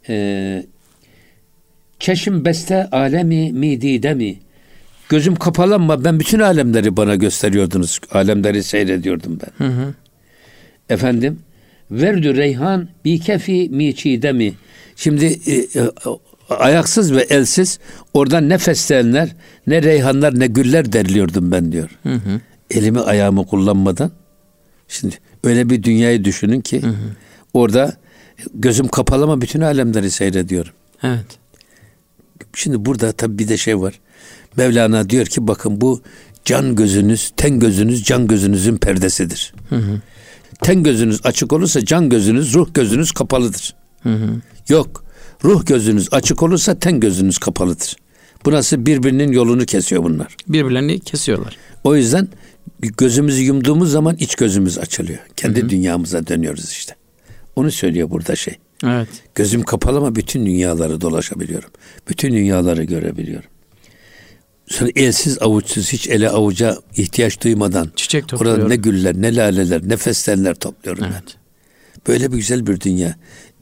Ee, 0.09 0.63
Keşim 1.99 2.45
beste 2.45 2.89
alemi 2.89 3.51
midide 3.51 4.13
mi? 4.13 4.35
Gözüm 5.09 5.35
kapalı 5.35 5.75
ama 5.75 6.03
ben 6.03 6.19
bütün 6.19 6.39
alemleri 6.39 6.97
bana 6.97 7.15
gösteriyordunuz. 7.15 7.99
Alemleri 8.11 8.63
seyrediyordum 8.63 9.39
ben. 9.41 9.65
Hı 9.65 9.71
hı. 9.71 9.93
Efendim 10.89 11.39
verdü 11.91 12.35
reyhan 12.37 12.87
bi 13.05 13.19
kefi 13.19 13.69
miçide 13.71 14.31
mi? 14.31 14.53
Şimdi 15.01 15.25
e, 15.25 15.55
e, 15.55 15.89
ayaksız 16.49 17.13
ve 17.13 17.21
elsiz 17.21 17.79
oradan 18.13 18.49
ne 18.49 18.57
fesleğenler 18.57 19.35
ne 19.67 19.83
reyhanlar 19.83 20.39
ne 20.39 20.47
güller 20.47 20.93
derliyordum 20.93 21.51
ben 21.51 21.71
diyor. 21.71 21.89
Hı 22.03 22.13
hı. 22.13 22.41
Elimi 22.71 22.99
ayağımı 22.99 23.47
kullanmadan. 23.47 24.11
Şimdi 24.87 25.15
öyle 25.43 25.69
bir 25.69 25.83
dünyayı 25.83 26.25
düşünün 26.25 26.61
ki 26.61 26.81
orada 27.53 27.97
gözüm 28.53 28.87
kapalı 28.87 29.23
ama 29.23 29.41
bütün 29.41 29.61
alemleri 29.61 30.11
seyrediyorum. 30.11 30.71
Evet. 31.03 31.39
Şimdi 32.55 32.85
burada 32.85 33.11
tabii 33.11 33.39
bir 33.39 33.47
de 33.47 33.57
şey 33.57 33.79
var. 33.79 33.99
Mevlana 34.57 35.09
diyor 35.09 35.25
ki 35.25 35.47
bakın 35.47 35.81
bu 35.81 36.01
can 36.45 36.75
gözünüz, 36.75 37.31
ten 37.37 37.59
gözünüz 37.59 38.03
can 38.03 38.27
gözünüzün 38.27 38.77
perdesidir. 38.77 39.53
Ten 40.61 40.83
gözünüz 40.83 41.25
açık 41.25 41.53
olursa 41.53 41.85
can 41.85 42.09
gözünüz, 42.09 42.53
ruh 42.53 42.73
gözünüz 42.73 43.11
kapalıdır. 43.11 43.80
Yok. 44.69 45.03
Ruh 45.43 45.65
gözünüz 45.65 46.07
açık 46.11 46.43
olursa 46.43 46.79
ten 46.79 46.99
gözünüz 46.99 47.37
kapalıdır. 47.37 47.95
Bu 48.45 48.51
nasıl 48.51 48.85
birbirinin 48.85 49.31
yolunu 49.31 49.65
kesiyor 49.65 50.03
bunlar. 50.03 50.35
Birbirlerini 50.47 50.99
kesiyorlar. 50.99 51.57
O 51.83 51.95
yüzden 51.95 52.27
gözümüzü 52.79 53.43
yumduğumuz 53.43 53.91
zaman 53.91 54.15
iç 54.15 54.35
gözümüz 54.35 54.77
açılıyor. 54.77 55.19
Kendi 55.35 55.69
dünyamıza 55.69 56.27
dönüyoruz 56.27 56.69
işte. 56.71 56.95
Onu 57.55 57.71
söylüyor 57.71 58.09
burada 58.09 58.35
şey. 58.35 58.55
Evet. 58.85 59.07
Gözüm 59.35 59.63
kapalı 59.63 59.97
ama 59.97 60.15
bütün 60.15 60.45
dünyaları 60.45 61.01
dolaşabiliyorum. 61.01 61.69
Bütün 62.09 62.33
dünyaları 62.33 62.83
görebiliyorum. 62.83 63.49
Sonra 64.67 64.89
elsiz 64.95 65.41
avuçsuz 65.41 65.93
hiç 65.93 66.07
ele 66.07 66.29
avuca 66.29 66.77
ihtiyaç 66.97 67.43
duymadan 67.43 67.91
Çiçek 67.95 68.23
orada 68.23 68.37
topluyorum. 68.37 68.69
ne 68.69 68.75
güller 68.75 69.21
ne 69.21 69.35
laleler 69.35 69.81
ne 69.89 69.97
fesleğenler 69.97 70.55
topluyorum 70.55 71.03
ben. 71.03 71.11
Evet. 71.11 71.37
Böyle 72.07 72.31
bir 72.31 72.37
güzel 72.37 72.67
bir 72.67 72.79
dünya. 72.79 73.15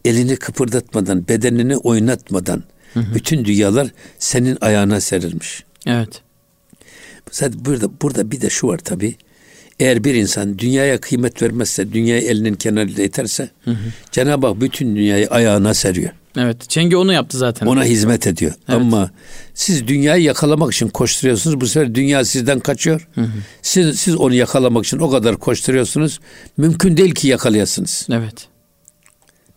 Elini 0.05 0.35
kıpırdatmadan, 0.35 1.27
bedenini 1.27 1.77
oynatmadan 1.77 2.63
bütün 2.95 3.45
dünyalar 3.45 3.87
senin 4.19 4.57
ayağına 4.61 5.01
serilmiş. 5.01 5.63
Evet. 5.85 6.21
Zaten 7.31 7.65
burada 7.65 7.89
burada 8.01 8.31
bir 8.31 8.41
de 8.41 8.49
şu 8.49 8.67
var 8.67 8.77
tabii. 8.77 9.15
Eğer 9.79 10.03
bir 10.03 10.13
insan 10.13 10.59
dünyaya 10.59 11.01
kıymet 11.01 11.41
vermezse, 11.41 11.93
dünyayı 11.93 12.21
elinin 12.21 12.53
kenarıyla 12.53 13.03
iterse 13.03 13.49
Cenab-ı 14.11 14.47
Hak 14.47 14.61
bütün 14.61 14.95
dünyayı 14.95 15.27
ayağına 15.27 15.73
seriyor. 15.73 16.11
Evet. 16.37 16.69
Çengi 16.69 16.97
onu 16.97 17.13
yaptı 17.13 17.37
zaten. 17.37 17.67
Ona 17.67 17.83
hizmet 17.83 18.27
ediyor. 18.27 18.53
Ama 18.67 19.11
siz 19.53 19.87
dünyayı 19.87 20.23
yakalamak 20.23 20.73
için 20.73 20.87
koşturuyorsunuz. 20.87 21.61
Bu 21.61 21.67
sefer 21.67 21.95
dünya 21.95 22.25
sizden 22.25 22.59
kaçıyor. 22.59 23.07
Siz, 23.61 23.99
siz 23.99 24.15
onu 24.15 24.33
yakalamak 24.33 24.85
için 24.85 24.99
o 24.99 25.09
kadar 25.09 25.37
koşturuyorsunuz. 25.37 26.19
Mümkün 26.57 26.97
değil 26.97 27.11
ki 27.15 27.27
yakalayasınız. 27.27 28.07
Evet. 28.11 28.48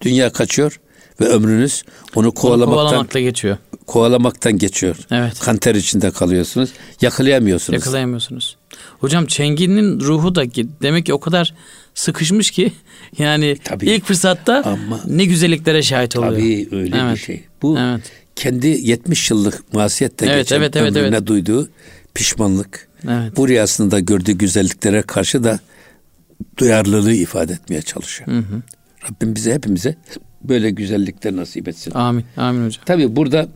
Dünya 0.03 0.33
kaçıyor 0.33 0.81
ve 1.21 1.25
ömrünüz 1.25 1.83
onu 2.15 2.33
kovalamaktan 2.33 2.85
kovalamakla 2.85 3.21
geçiyor. 3.21 3.57
kovalamaktan 3.87 4.59
geçiyor. 4.59 4.97
Evet. 5.11 5.41
Kanter 5.41 5.75
içinde 5.75 6.11
kalıyorsunuz. 6.11 6.71
Yakalayamıyorsunuz. 7.01 7.75
Yakalayamıyorsunuz. 7.81 8.57
Hocam 8.99 9.27
Çengi'nin 9.27 10.01
ruhu 10.01 10.35
da 10.35 10.45
demek 10.83 11.07
ki 11.07 11.15
o 11.15 11.21
kadar 11.21 11.55
sıkışmış 11.95 12.51
ki 12.51 12.73
yani 13.19 13.57
Tabii. 13.65 13.91
ilk 13.91 14.05
fırsatta 14.05 14.63
Ama- 14.65 15.01
ne 15.07 15.25
güzelliklere 15.25 15.83
şahit 15.83 16.17
oluyor. 16.17 16.33
Tabii 16.33 16.69
öyle 16.73 16.93
bir 16.93 16.99
Evet. 16.99 17.19
şey. 17.27 17.45
Bu 17.63 17.79
Evet. 17.79 18.01
kendi 18.37 18.67
70 18.69 19.31
yıllık 19.31 19.73
masiyette 19.75 20.27
Evet, 20.27 20.37
geçen 20.37 20.57
evet, 20.57 20.77
evet, 20.77 20.97
ömrüne 20.97 21.17
evet. 21.17 21.27
duyduğu 21.27 21.69
pişmanlık. 22.15 22.89
Evet. 23.09 23.37
Bu 23.37 23.49
rüyasında 23.49 24.01
gördüğü 24.01 24.33
güzelliklere 24.33 25.03
karşı 25.03 25.45
da 25.45 25.61
duyarlılığı 26.59 27.13
ifade 27.15 27.53
etmeye 27.53 27.83
çalışıyor. 27.83 28.29
Rabbim 29.05 29.35
bize 29.35 29.55
hepimize 29.55 29.97
böyle 30.43 30.71
güzellikler 30.71 31.37
nasip 31.37 31.69
etsin. 31.69 31.91
Amin. 31.95 32.25
Amin 32.37 32.67
hocam. 32.67 32.83
Tabii 32.87 33.17
burada 33.17 33.49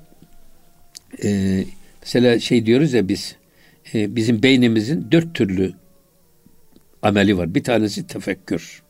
e, 1.25 1.65
mesela 2.03 2.41
şey 2.41 2.67
diyoruz 2.67 2.93
ya 2.93 3.09
biz 3.09 3.37
e, 3.95 4.17
bizim 4.17 4.43
beynimizin 4.43 5.09
dört 5.13 5.35
türlü 5.35 5.73
ameli 7.03 7.39
var. 7.39 7.55
Bir 7.55 7.65
tanesi 7.65 8.07
tefekkür. 8.07 8.83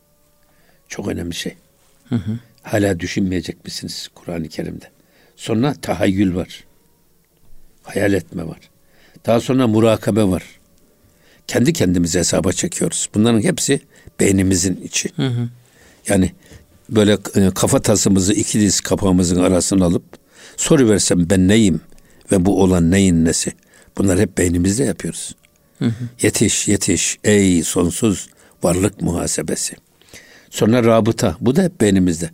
Çok 0.88 1.08
önemli 1.08 1.34
şey. 1.34 1.54
Hala 2.62 3.00
düşünmeyecek 3.00 3.64
misiniz 3.64 4.08
Kur'an-ı 4.14 4.48
Kerim'de? 4.48 4.90
Sonra 5.36 5.74
tahayyül 5.74 6.34
var. 6.34 6.64
Hayal 7.82 8.12
etme 8.12 8.46
var. 8.46 8.58
Daha 9.26 9.40
sonra 9.40 9.66
murakabe 9.66 10.24
var. 10.24 10.42
Kendi 11.46 11.72
kendimize 11.72 12.18
hesaba 12.18 12.52
çekiyoruz. 12.52 13.08
Bunların 13.14 13.42
hepsi 13.42 13.80
beynimizin 14.20 14.80
içi. 14.84 15.10
Yani 16.08 16.32
böyle 16.90 17.18
e, 17.34 17.50
kafa 17.54 17.82
tasımızı 17.82 18.32
iki 18.32 18.60
diz 18.60 18.80
kapağımızın 18.80 19.40
arasına 19.42 19.84
alıp 19.84 20.04
soru 20.56 20.88
versem 20.90 21.30
ben 21.30 21.48
neyim 21.48 21.80
ve 22.32 22.44
bu 22.44 22.62
olan 22.62 22.90
neyin 22.90 23.24
nesi? 23.24 23.52
Bunlar 23.98 24.18
hep 24.18 24.38
beynimizde 24.38 24.84
yapıyoruz. 24.84 25.36
Yetiş 26.22 26.68
yetiş 26.68 27.18
ey 27.24 27.62
sonsuz 27.62 28.28
varlık 28.62 29.02
muhasebesi. 29.02 29.76
Sonra 30.50 30.84
rabıta 30.84 31.36
bu 31.40 31.56
da 31.56 31.62
hep 31.62 31.80
beynimizde. 31.80 32.30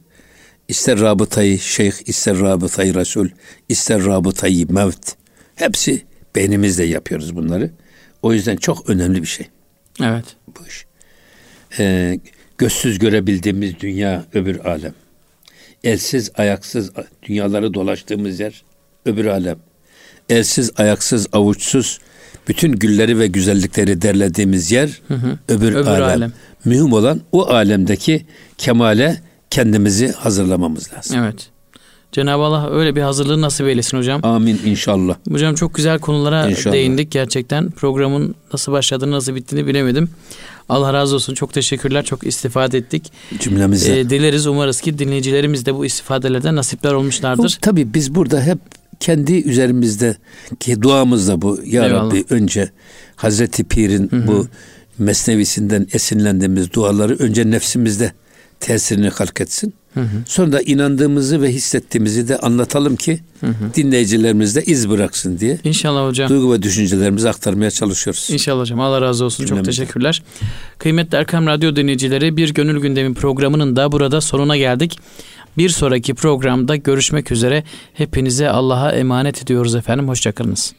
İster 0.68 1.00
rabıtayı 1.00 1.58
şeyh, 1.58 1.92
ister 2.06 2.40
rabıtayı 2.40 2.94
resul, 2.94 3.28
ister 3.68 4.04
rabıtayı 4.04 4.72
mevt. 4.72 5.12
Hepsi 5.54 6.02
beynimizde 6.36 6.84
yapıyoruz 6.84 7.36
bunları. 7.36 7.70
O 8.22 8.32
yüzden 8.32 8.56
çok 8.56 8.90
önemli 8.90 9.22
bir 9.22 9.26
şey 9.26 9.46
Evet. 10.02 10.24
bu 10.46 10.66
iş. 10.66 10.86
Ee, 11.78 12.20
gözsüz 12.62 12.98
görebildiğimiz 12.98 13.80
dünya 13.80 14.24
öbür 14.34 14.58
alem. 14.64 14.92
Elsiz 15.84 16.30
ayaksız 16.36 16.90
dünyaları 17.22 17.74
dolaştığımız 17.74 18.40
yer 18.40 18.62
öbür 19.06 19.24
alem. 19.26 19.56
Elsiz 20.28 20.70
ayaksız 20.76 21.26
avuçsuz 21.32 21.98
bütün 22.48 22.72
gülleri 22.72 23.18
ve 23.18 23.26
güzellikleri 23.26 24.02
derlediğimiz 24.02 24.72
yer 24.72 25.00
öbür, 25.48 25.72
Öbür 25.74 25.86
alem. 25.86 26.02
alem. 26.02 26.32
Mühim 26.64 26.92
olan 26.92 27.20
o 27.32 27.46
alemdeki 27.46 28.26
kemale 28.58 29.20
kendimizi 29.50 30.12
hazırlamamız 30.12 30.92
lazım. 30.92 31.18
Evet. 31.18 31.48
Cenab-ı 32.12 32.42
Allah 32.42 32.70
öyle 32.70 32.96
bir 32.96 33.00
hazırlığı 33.02 33.40
nasip 33.40 33.66
eylesin 33.66 33.98
hocam. 33.98 34.20
Amin 34.24 34.60
inşallah. 34.64 35.16
Hocam 35.30 35.54
çok 35.54 35.74
güzel 35.74 35.98
konulara 35.98 36.50
İnşallah. 36.50 36.74
değindik 36.74 37.10
gerçekten. 37.10 37.70
Programın 37.70 38.34
nasıl 38.52 38.72
başladığını 38.72 39.10
nasıl 39.12 39.34
bittiğini 39.34 39.66
bilemedim. 39.66 40.10
Allah 40.68 40.92
razı 40.92 41.14
olsun. 41.14 41.34
Çok 41.34 41.52
teşekkürler. 41.52 42.04
Çok 42.04 42.26
istifade 42.26 42.78
ettik. 42.78 43.12
Cümlemizde. 43.38 44.00
Ee, 44.00 44.10
dileriz 44.10 44.46
umarız 44.46 44.80
ki 44.80 44.98
dinleyicilerimiz 44.98 45.66
de 45.66 45.74
bu 45.74 45.86
istifadelerden 45.86 46.56
nasipler 46.56 46.92
olmuşlardır. 46.92 47.58
Tabii 47.60 47.94
biz 47.94 48.14
burada 48.14 48.42
hep 48.42 48.58
kendi 49.00 49.32
üzerimizde 49.32 50.16
ki 50.60 50.82
duamızda 50.82 51.42
bu. 51.42 51.58
Ya 51.64 51.86
Eyvallah. 51.86 52.04
Rabbi 52.04 52.24
önce 52.30 52.70
Hazreti 53.16 53.64
Pir'in 53.64 54.10
bu 54.26 54.46
mesnevisinden 54.98 55.86
esinlendiğimiz 55.92 56.72
duaları 56.72 57.16
önce 57.18 57.50
nefsimizde 57.50 58.12
tesirini 58.60 59.08
halk 59.08 59.40
etsin. 59.40 59.74
Sonra 60.26 60.52
da 60.52 60.60
inandığımızı 60.62 61.42
ve 61.42 61.48
hissettiğimizi 61.52 62.28
de 62.28 62.38
anlatalım 62.38 62.96
ki 62.96 63.20
dinleyicilerimiz 63.76 64.56
de 64.56 64.62
iz 64.64 64.90
bıraksın 64.90 65.38
diye 65.38 65.58
İnşallah 65.64 66.08
hocam. 66.08 66.28
duygu 66.28 66.52
ve 66.52 66.62
düşüncelerimizi 66.62 67.28
aktarmaya 67.28 67.70
çalışıyoruz. 67.70 68.28
İnşallah 68.32 68.60
hocam. 68.60 68.80
Allah 68.80 69.00
razı 69.00 69.24
olsun. 69.24 69.44
Çok 69.44 69.48
Cümlemizden. 69.48 69.70
teşekkürler. 69.84 70.22
Kıymetli 70.78 71.16
Erkam 71.18 71.46
Radyo 71.46 71.76
dinleyicileri 71.76 72.36
bir 72.36 72.54
gönül 72.54 72.80
gündemi 72.80 73.14
programının 73.14 73.76
da 73.76 73.92
burada 73.92 74.20
sonuna 74.20 74.56
geldik. 74.56 74.98
Bir 75.58 75.68
sonraki 75.68 76.14
programda 76.14 76.76
görüşmek 76.76 77.32
üzere. 77.32 77.64
Hepinize 77.94 78.48
Allah'a 78.50 78.92
emanet 78.92 79.42
ediyoruz 79.42 79.74
efendim. 79.74 80.08
Hoşçakalınız. 80.08 80.72